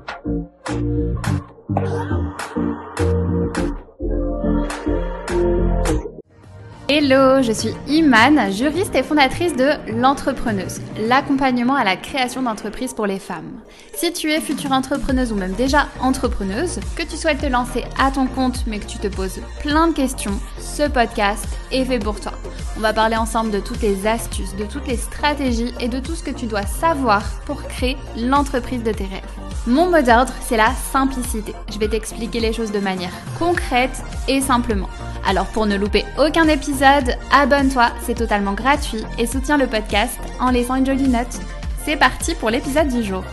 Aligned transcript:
je 7.00 7.54
suis 7.54 7.74
Imane, 7.88 8.52
juriste 8.52 8.96
et 8.96 9.04
fondatrice 9.04 9.56
de 9.56 9.70
L'entrepreneuse, 9.94 10.82
l'accompagnement 11.08 11.76
à 11.76 11.84
la 11.84 11.96
création 11.96 12.42
d'entreprises 12.42 12.94
pour 12.94 13.06
les 13.06 13.20
femmes. 13.20 13.52
Si 13.94 14.12
tu 14.12 14.30
es 14.30 14.42
future 14.42 14.72
entrepreneuse 14.72 15.32
ou 15.32 15.36
même 15.36 15.54
déjà 15.54 15.88
entrepreneuse, 16.02 16.80
que 16.96 17.04
tu 17.04 17.16
souhaites 17.16 17.40
te 17.40 17.46
lancer 17.46 17.86
à 17.98 18.12
ton 18.12 18.28
compte 18.28 18.66
mais 18.68 18.80
que 18.80 18.88
tu 18.88 18.98
te 18.98 19.08
poses 19.08 19.40
plein 19.62 19.88
de 19.88 19.94
questions, 19.94 20.38
ce 20.60 20.88
podcast 20.90 21.48
est 21.72 21.86
fait 21.86 22.00
pour 22.00 22.20
toi. 22.20 22.34
On 22.76 22.82
va 22.82 22.94
parler 22.94 23.16
ensemble 23.16 23.52
de 23.52 23.60
toutes 23.60 23.82
les 23.82 24.06
astuces, 24.06 24.56
de 24.58 24.66
toutes 24.66 24.88
les 24.88 24.98
stratégies 24.98 25.74
et 25.80 25.88
de 25.88 26.00
tout 26.00 26.16
ce 26.16 26.24
que 26.24 26.32
tu 26.32 26.46
dois 26.46 26.66
savoir 26.66 27.24
pour 27.46 27.64
créer 27.64 27.98
l'entreprise 28.18 28.84
de 28.84 28.92
tes 28.92 29.06
rêves. 29.06 29.41
Mon 29.68 29.92
mot 29.92 30.02
d'ordre, 30.02 30.34
c'est 30.42 30.58
la 30.58 30.74
simplicité. 30.74 31.54
Je 31.72 31.78
vais 31.78 31.88
t'expliquer 31.88 32.40
les 32.40 32.52
choses 32.52 32.72
de 32.72 32.80
manière 32.80 33.14
concrète 33.38 34.04
et 34.28 34.42
simplement. 34.42 34.90
Alors 35.24 35.46
pour 35.52 35.68
ne 35.68 35.78
louper 35.78 36.04
aucun 36.18 36.48
épisode, 36.48 37.16
abonne-toi, 37.32 37.92
c'est 38.02 38.16
totalement 38.16 38.54
gratuit 38.54 39.04
et 39.20 39.28
soutiens 39.28 39.58
le 39.58 39.68
podcast 39.68 40.18
en 40.40 40.50
laissant 40.50 40.76
une 40.76 40.86
jolie 40.88 41.08
note. 41.08 41.40
C'est 41.86 41.96
parti 41.96 42.34
pour 42.34 42.50
l'épisode 42.50 42.88
du 42.88 43.04
jour. 43.04 43.24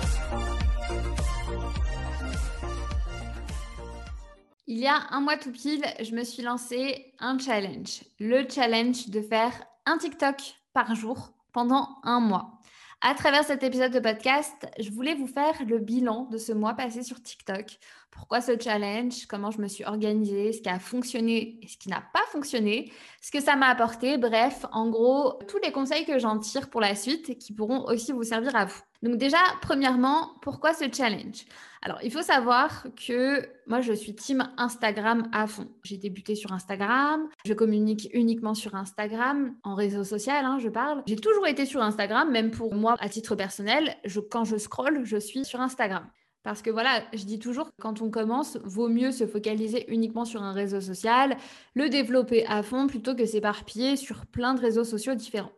Il 4.66 4.76
y 4.76 4.86
a 4.86 5.00
un 5.10 5.20
mois 5.20 5.38
tout 5.38 5.50
pile, 5.50 5.82
je 5.98 6.14
me 6.14 6.24
suis 6.24 6.42
lancé 6.42 7.14
un 7.20 7.38
challenge. 7.38 8.02
Le 8.20 8.46
challenge 8.46 9.08
de 9.08 9.22
faire 9.22 9.52
un 9.86 9.96
TikTok 9.96 10.36
par 10.74 10.94
jour 10.94 11.32
pendant 11.54 11.88
un 12.02 12.20
mois. 12.20 12.57
À 13.00 13.14
travers 13.14 13.44
cet 13.44 13.62
épisode 13.62 13.92
de 13.92 14.00
podcast, 14.00 14.66
je 14.80 14.90
voulais 14.90 15.14
vous 15.14 15.28
faire 15.28 15.54
le 15.64 15.78
bilan 15.78 16.24
de 16.32 16.36
ce 16.36 16.50
mois 16.52 16.74
passé 16.74 17.04
sur 17.04 17.22
TikTok. 17.22 17.78
Pourquoi 18.18 18.40
ce 18.40 18.58
challenge 18.60 19.26
Comment 19.26 19.52
je 19.52 19.60
me 19.60 19.68
suis 19.68 19.84
organisée 19.84 20.52
Ce 20.52 20.60
qui 20.60 20.68
a 20.68 20.80
fonctionné 20.80 21.60
et 21.62 21.68
ce 21.68 21.78
qui 21.78 21.88
n'a 21.88 22.02
pas 22.12 22.24
fonctionné 22.32 22.90
Ce 23.22 23.30
que 23.30 23.40
ça 23.40 23.54
m'a 23.54 23.68
apporté 23.68 24.18
Bref, 24.18 24.66
en 24.72 24.90
gros, 24.90 25.38
tous 25.46 25.58
les 25.64 25.70
conseils 25.70 26.04
que 26.04 26.18
j'en 26.18 26.36
tire 26.38 26.68
pour 26.68 26.80
la 26.80 26.96
suite 26.96 27.38
qui 27.38 27.54
pourront 27.54 27.84
aussi 27.84 28.10
vous 28.10 28.24
servir 28.24 28.56
à 28.56 28.64
vous. 28.64 28.80
Donc 29.02 29.18
déjà, 29.18 29.38
premièrement, 29.62 30.32
pourquoi 30.42 30.74
ce 30.74 30.84
challenge? 30.92 31.44
Alors, 31.80 32.00
il 32.02 32.10
faut 32.10 32.22
savoir 32.22 32.88
que 33.06 33.48
moi, 33.68 33.80
je 33.80 33.92
suis 33.92 34.16
team 34.16 34.50
Instagram 34.56 35.28
à 35.32 35.46
fond. 35.46 35.68
J'ai 35.84 35.96
débuté 35.96 36.34
sur 36.34 36.52
Instagram, 36.52 37.28
je 37.44 37.54
communique 37.54 38.10
uniquement 38.12 38.54
sur 38.54 38.74
Instagram, 38.74 39.54
en 39.62 39.76
réseau 39.76 40.02
social, 40.02 40.44
hein, 40.44 40.58
je 40.60 40.68
parle. 40.68 41.04
J'ai 41.06 41.14
toujours 41.14 41.46
été 41.46 41.66
sur 41.66 41.82
Instagram, 41.82 42.32
même 42.32 42.50
pour 42.50 42.74
moi, 42.74 42.96
à 42.98 43.08
titre 43.08 43.36
personnel, 43.36 43.96
quand 44.28 44.44
je 44.44 44.56
scroll, 44.56 45.04
je 45.04 45.18
suis 45.18 45.44
sur 45.44 45.60
Instagram. 45.60 46.04
Parce 46.48 46.62
que 46.62 46.70
voilà, 46.70 47.02
je 47.12 47.24
dis 47.24 47.38
toujours, 47.38 47.68
quand 47.78 48.00
on 48.00 48.10
commence, 48.10 48.56
vaut 48.64 48.88
mieux 48.88 49.12
se 49.12 49.26
focaliser 49.26 49.84
uniquement 49.92 50.24
sur 50.24 50.42
un 50.42 50.54
réseau 50.54 50.80
social, 50.80 51.36
le 51.74 51.90
développer 51.90 52.46
à 52.46 52.62
fond 52.62 52.86
plutôt 52.86 53.14
que 53.14 53.26
s'éparpiller 53.26 53.96
sur 53.96 54.24
plein 54.24 54.54
de 54.54 54.60
réseaux 54.62 54.84
sociaux 54.84 55.14
différents. 55.14 55.52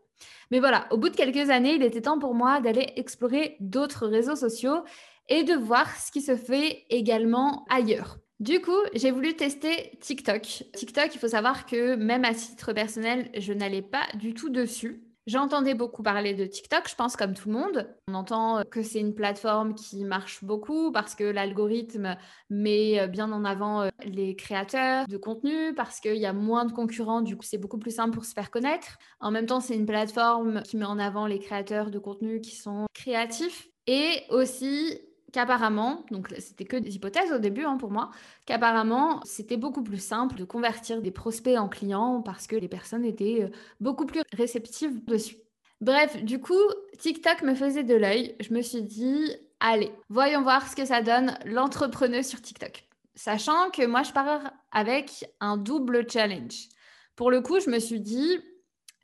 Mais 0.50 0.58
voilà, 0.58 0.88
au 0.91 0.96
bout 0.96 1.08
de 1.08 1.14
quelques 1.14 1.48
années, 1.48 1.74
il 1.74 1.84
était 1.84 2.00
temps 2.00 2.18
pour 2.18 2.34
moi 2.34 2.61
d'aller 2.61 2.92
explorer 2.96 3.56
d'autres 3.61 4.08
réseaux 4.08 4.34
sociaux 4.34 4.83
et 5.28 5.44
de 5.44 5.55
voir 5.55 5.96
ce 5.96 6.11
qui 6.11 6.22
se 6.22 6.34
fait 6.34 6.83
également 6.91 7.66
ailleurs. 7.70 8.18
Du 8.41 8.61
coup, 8.61 8.83
j'ai 8.92 9.12
voulu 9.12 9.36
tester 9.36 9.92
TikTok. 10.00 10.64
TikTok, 10.74 11.14
il 11.14 11.18
faut 11.20 11.28
savoir 11.28 11.66
que 11.66 11.94
même 11.94 12.24
à 12.24 12.34
titre 12.34 12.72
personnel, 12.72 13.30
je 13.38 13.52
n'allais 13.52 13.83
pas 13.83 14.08
du 14.14 14.34
tout 14.34 14.50
dessus. 14.50 15.05
J'entendais 15.27 15.75
beaucoup 15.75 16.03
parler 16.03 16.35
de 16.35 16.47
TikTok, 16.47 16.89
je 16.89 16.95
pense 16.95 17.17
comme 17.17 17.35
tout 17.35 17.49
le 17.49 17.55
monde. 17.55 17.95
On 18.09 18.15
entend 18.15 18.63
que 18.71 18.83
c'est 18.83 19.01
une 19.01 19.15
plateforme 19.15 19.75
qui 19.75 20.05
marche 20.05 20.43
beaucoup 20.43 20.93
parce 20.93 21.15
que 21.15 21.25
l'algorithme 21.25 22.17
met 22.49 23.07
bien 23.09 23.31
en 23.31 23.45
avant 23.45 23.83
euh, 23.83 23.89
les 24.05 24.35
créateurs 24.35 25.07
de 25.07 25.17
contenu, 25.17 25.75
parce 25.75 26.01
qu'il 26.01 26.17
y 26.17 26.27
a 26.27 26.33
moins 26.33 26.65
de 26.65 26.73
concurrents, 26.73 27.21
du 27.21 27.37
coup 27.37 27.45
c'est 27.45 27.59
beaucoup 27.59 27.79
plus 27.79 27.95
simple 27.95 28.15
pour 28.15 28.25
se 28.25 28.33
faire 28.33 28.51
connaître. 28.51 28.98
En 29.20 29.30
même 29.30 29.47
temps, 29.47 29.61
c'est 29.61 29.75
une 29.75 29.86
plateforme 29.86 30.63
qui 30.63 30.77
met 30.77 30.85
en 30.85 30.98
avant 30.98 31.27
les 31.27 31.39
créateurs 31.39 31.91
de 31.91 31.98
contenu 31.98 32.41
qui 32.41 32.57
sont 32.57 32.86
créatifs 32.95 33.69
et 33.86 34.23
aussi 34.30 35.01
qu'apparemment, 35.33 36.05
donc 36.11 36.29
c'était 36.39 36.64
que 36.64 36.77
des 36.77 36.96
hypothèses 36.96 37.33
au 37.33 37.39
début 37.39 37.64
hein, 37.64 37.77
pour 37.77 37.91
moi, 37.91 38.11
qu'apparemment 38.46 39.20
c'était 39.24 39.57
beaucoup 39.57 39.83
plus 39.83 40.02
simple 40.02 40.36
de 40.36 40.45
convertir 40.45 41.02
des 41.02 41.11
prospects 41.11 41.58
en 41.58 41.68
clients 41.68 42.23
parce 42.23 42.46
que 42.46 42.57
les 42.57 42.68
personnes 42.68 43.05
étaient 43.05 43.45
euh, 43.45 43.48
beaucoup 43.80 44.07
plus 44.07 44.23
réceptives 44.33 45.05
dessus. 45.05 45.36
Bref, 45.80 46.23
du 46.23 46.41
coup, 46.41 46.61
TikTok 46.98 47.42
me 47.42 47.55
faisait 47.55 47.85
de 47.85 47.95
l'œil. 47.95 48.36
Je 48.41 48.52
me 48.52 48.61
suis 48.61 48.83
dit, 48.83 49.35
allez, 49.61 49.92
voyons 50.11 50.42
voir 50.42 50.68
ce 50.68 50.77
que 50.77 50.85
ça 50.85 51.01
donne 51.01 51.39
l'entrepreneuse 51.47 52.27
sur 52.27 52.42
TikTok. 52.42 52.85
Sachant 53.14 53.70
que 53.70 53.86
moi, 53.86 54.02
je 54.02 54.12
pars 54.12 54.52
avec 54.73 55.24
un 55.41 55.57
double 55.57 56.11
challenge. 56.11 56.68
Pour 57.17 57.30
le 57.30 57.41
coup, 57.41 57.61
je 57.61 57.70
me 57.70 57.79
suis 57.79 58.01
dit, 58.01 58.39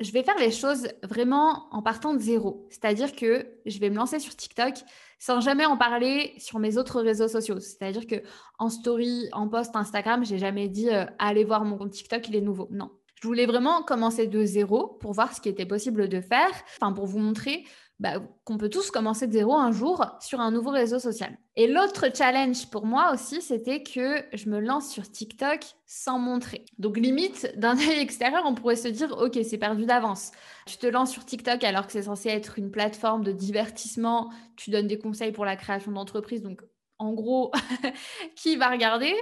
je 0.01 0.13
vais 0.13 0.23
faire 0.23 0.39
les 0.39 0.51
choses 0.51 0.89
vraiment 1.03 1.67
en 1.71 1.83
partant 1.83 2.13
de 2.13 2.19
zéro. 2.19 2.67
C'est-à-dire 2.71 3.17
que 3.17 3.47
je 3.65 3.79
vais 3.79 3.89
me 3.89 3.97
lancer 3.97 4.19
sur 4.19 4.37
TikTok 4.37 4.75
sans 5.19 5.41
jamais 5.41 5.67
en 5.67 5.77
parler 5.77 6.35
sur 6.39 6.59
mes 6.59 6.77
autres 6.79 7.01
réseaux 7.01 7.29
sociaux. 7.29 7.61
C'est-à-dire 7.61 8.07
que 8.07 8.17
en 8.59 8.69
story, 8.69 9.29
en 9.33 9.49
post 9.49 9.75
Instagram, 9.77 10.25
j'ai 10.25 10.39
jamais 10.39 10.69
dit 10.69 10.91
euh, 10.91 11.05
allez 11.19 11.45
voir 11.45 11.65
mon 11.65 11.77
compte 11.77 11.93
TikTok, 11.93 12.29
il 12.29 12.37
est 12.37 12.41
nouveau. 12.41 12.69
Non. 12.71 12.91
Je 13.23 13.27
voulais 13.27 13.47
vraiment 13.47 13.83
commencer 13.83 14.27
de 14.27 14.45
zéro 14.45 14.99
pour 15.01 15.13
voir 15.13 15.33
ce 15.35 15.41
qui 15.41 15.49
était 15.49 15.65
possible 15.65 16.09
de 16.09 16.21
faire, 16.21 16.51
enfin 16.77 16.93
pour 16.93 17.07
vous 17.07 17.19
montrer 17.19 17.65
bah, 17.99 18.21
qu'on 18.45 18.59
peut 18.59 18.69
tous 18.69 18.91
commencer 18.91 19.27
de 19.27 19.33
zéro 19.33 19.55
un 19.55 19.73
jour 19.73 20.05
sur 20.21 20.41
un 20.41 20.51
nouveau 20.51 20.71
réseau 20.71 20.99
social. 20.99 21.39
Et 21.57 21.67
l'autre 21.67 22.07
challenge 22.15 22.69
pour 22.69 22.85
moi 22.85 23.11
aussi, 23.15 23.41
c'était 23.41 23.83
que 23.83 24.23
je 24.35 24.51
me 24.51 24.61
lance 24.61 24.91
sur 24.91 25.11
TikTok 25.11 25.61
sans 25.87 26.19
montrer. 26.19 26.67
Donc 26.79 26.99
limite, 26.99 27.51
d'un 27.57 27.79
œil 27.89 27.99
extérieur, 27.99 28.43
on 28.45 28.55
pourrait 28.55 28.77
se 28.77 28.89
dire, 28.89 29.17
ok, 29.17 29.39
c'est 29.43 29.57
perdu 29.57 29.87
d'avance. 29.87 30.33
Tu 30.67 30.77
te 30.77 30.87
lances 30.87 31.11
sur 31.11 31.25
TikTok 31.25 31.65
alors 31.65 31.87
que 31.87 31.93
c'est 31.93 32.03
censé 32.03 32.29
être 32.29 32.59
une 32.59 32.71
plateforme 32.71 33.25
de 33.25 33.33
divertissement, 33.33 34.31
tu 34.57 34.71
donnes 34.71 34.89
des 34.89 34.99
conseils 34.99 35.33
pour 35.33 35.47
la 35.47 35.57
création 35.57 35.93
d'entreprise, 35.93 36.43
donc 36.43 36.61
en 36.99 37.15
gros, 37.15 37.51
qui 38.37 38.57
va 38.57 38.69
regarder? 38.69 39.15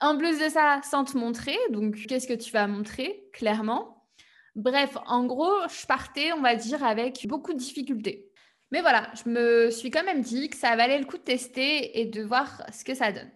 En 0.00 0.16
plus 0.16 0.38
de 0.38 0.48
ça, 0.48 0.80
sans 0.84 1.04
te 1.04 1.16
montrer, 1.16 1.56
donc 1.70 1.96
qu'est-ce 2.06 2.28
que 2.28 2.34
tu 2.34 2.52
vas 2.52 2.66
montrer 2.66 3.28
clairement? 3.32 3.97
Bref, 4.58 4.98
en 5.06 5.24
gros, 5.24 5.52
je 5.68 5.86
partais, 5.86 6.32
on 6.32 6.40
va 6.40 6.56
dire, 6.56 6.82
avec 6.82 7.24
beaucoup 7.28 7.52
de 7.52 7.58
difficultés. 7.58 8.32
Mais 8.72 8.80
voilà, 8.80 9.08
je 9.14 9.30
me 9.30 9.70
suis 9.70 9.92
quand 9.92 10.02
même 10.02 10.20
dit 10.20 10.50
que 10.50 10.56
ça 10.56 10.74
valait 10.74 10.98
le 10.98 11.04
coup 11.04 11.16
de 11.16 11.22
tester 11.22 12.00
et 12.00 12.06
de 12.06 12.22
voir 12.24 12.64
ce 12.72 12.84
que 12.84 12.92
ça 12.92 13.12
donne. 13.12 13.30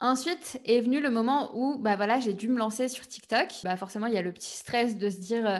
Ensuite 0.00 0.60
est 0.64 0.80
venu 0.80 1.00
le 1.00 1.10
moment 1.10 1.50
où 1.54 1.78
bah 1.78 1.96
voilà, 1.96 2.20
j'ai 2.20 2.32
dû 2.32 2.48
me 2.48 2.58
lancer 2.58 2.88
sur 2.88 3.08
TikTok. 3.08 3.48
Bah 3.64 3.76
forcément, 3.76 4.06
il 4.06 4.14
y 4.14 4.18
a 4.18 4.22
le 4.22 4.32
petit 4.32 4.56
stress 4.56 4.96
de 4.96 5.10
se 5.10 5.18
dire 5.18 5.48
euh, 5.48 5.58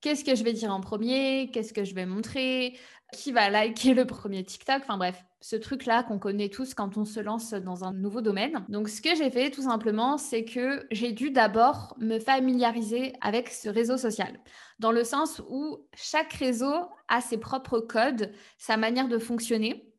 qu'est-ce 0.00 0.24
que 0.24 0.36
je 0.36 0.44
vais 0.44 0.52
dire 0.52 0.72
en 0.72 0.80
premier, 0.80 1.50
qu'est-ce 1.52 1.72
que 1.72 1.82
je 1.82 1.94
vais 1.96 2.06
montrer, 2.06 2.78
qui 3.12 3.32
va 3.32 3.50
liker 3.50 3.94
le 3.94 4.04
premier 4.04 4.44
TikTok. 4.44 4.82
Enfin 4.82 4.98
bref, 4.98 5.24
ce 5.40 5.56
truc-là 5.56 6.02
qu'on 6.02 6.18
connaît 6.18 6.48
tous 6.48 6.74
quand 6.74 6.96
on 6.96 7.04
se 7.04 7.20
lance 7.20 7.52
dans 7.52 7.84
un 7.84 7.92
nouveau 7.92 8.20
domaine. 8.20 8.64
Donc, 8.68 8.88
ce 8.88 9.00
que 9.00 9.14
j'ai 9.14 9.30
fait 9.30 9.50
tout 9.50 9.62
simplement, 9.62 10.18
c'est 10.18 10.44
que 10.44 10.86
j'ai 10.90 11.12
dû 11.12 11.30
d'abord 11.30 11.96
me 11.98 12.18
familiariser 12.18 13.12
avec 13.20 13.48
ce 13.48 13.68
réseau 13.68 13.96
social, 13.96 14.38
dans 14.78 14.92
le 14.92 15.04
sens 15.04 15.40
où 15.48 15.86
chaque 15.94 16.32
réseau 16.34 16.74
a 17.08 17.20
ses 17.20 17.38
propres 17.38 17.80
codes, 17.80 18.32
sa 18.58 18.76
manière 18.76 19.08
de 19.08 19.18
fonctionner 19.18 19.92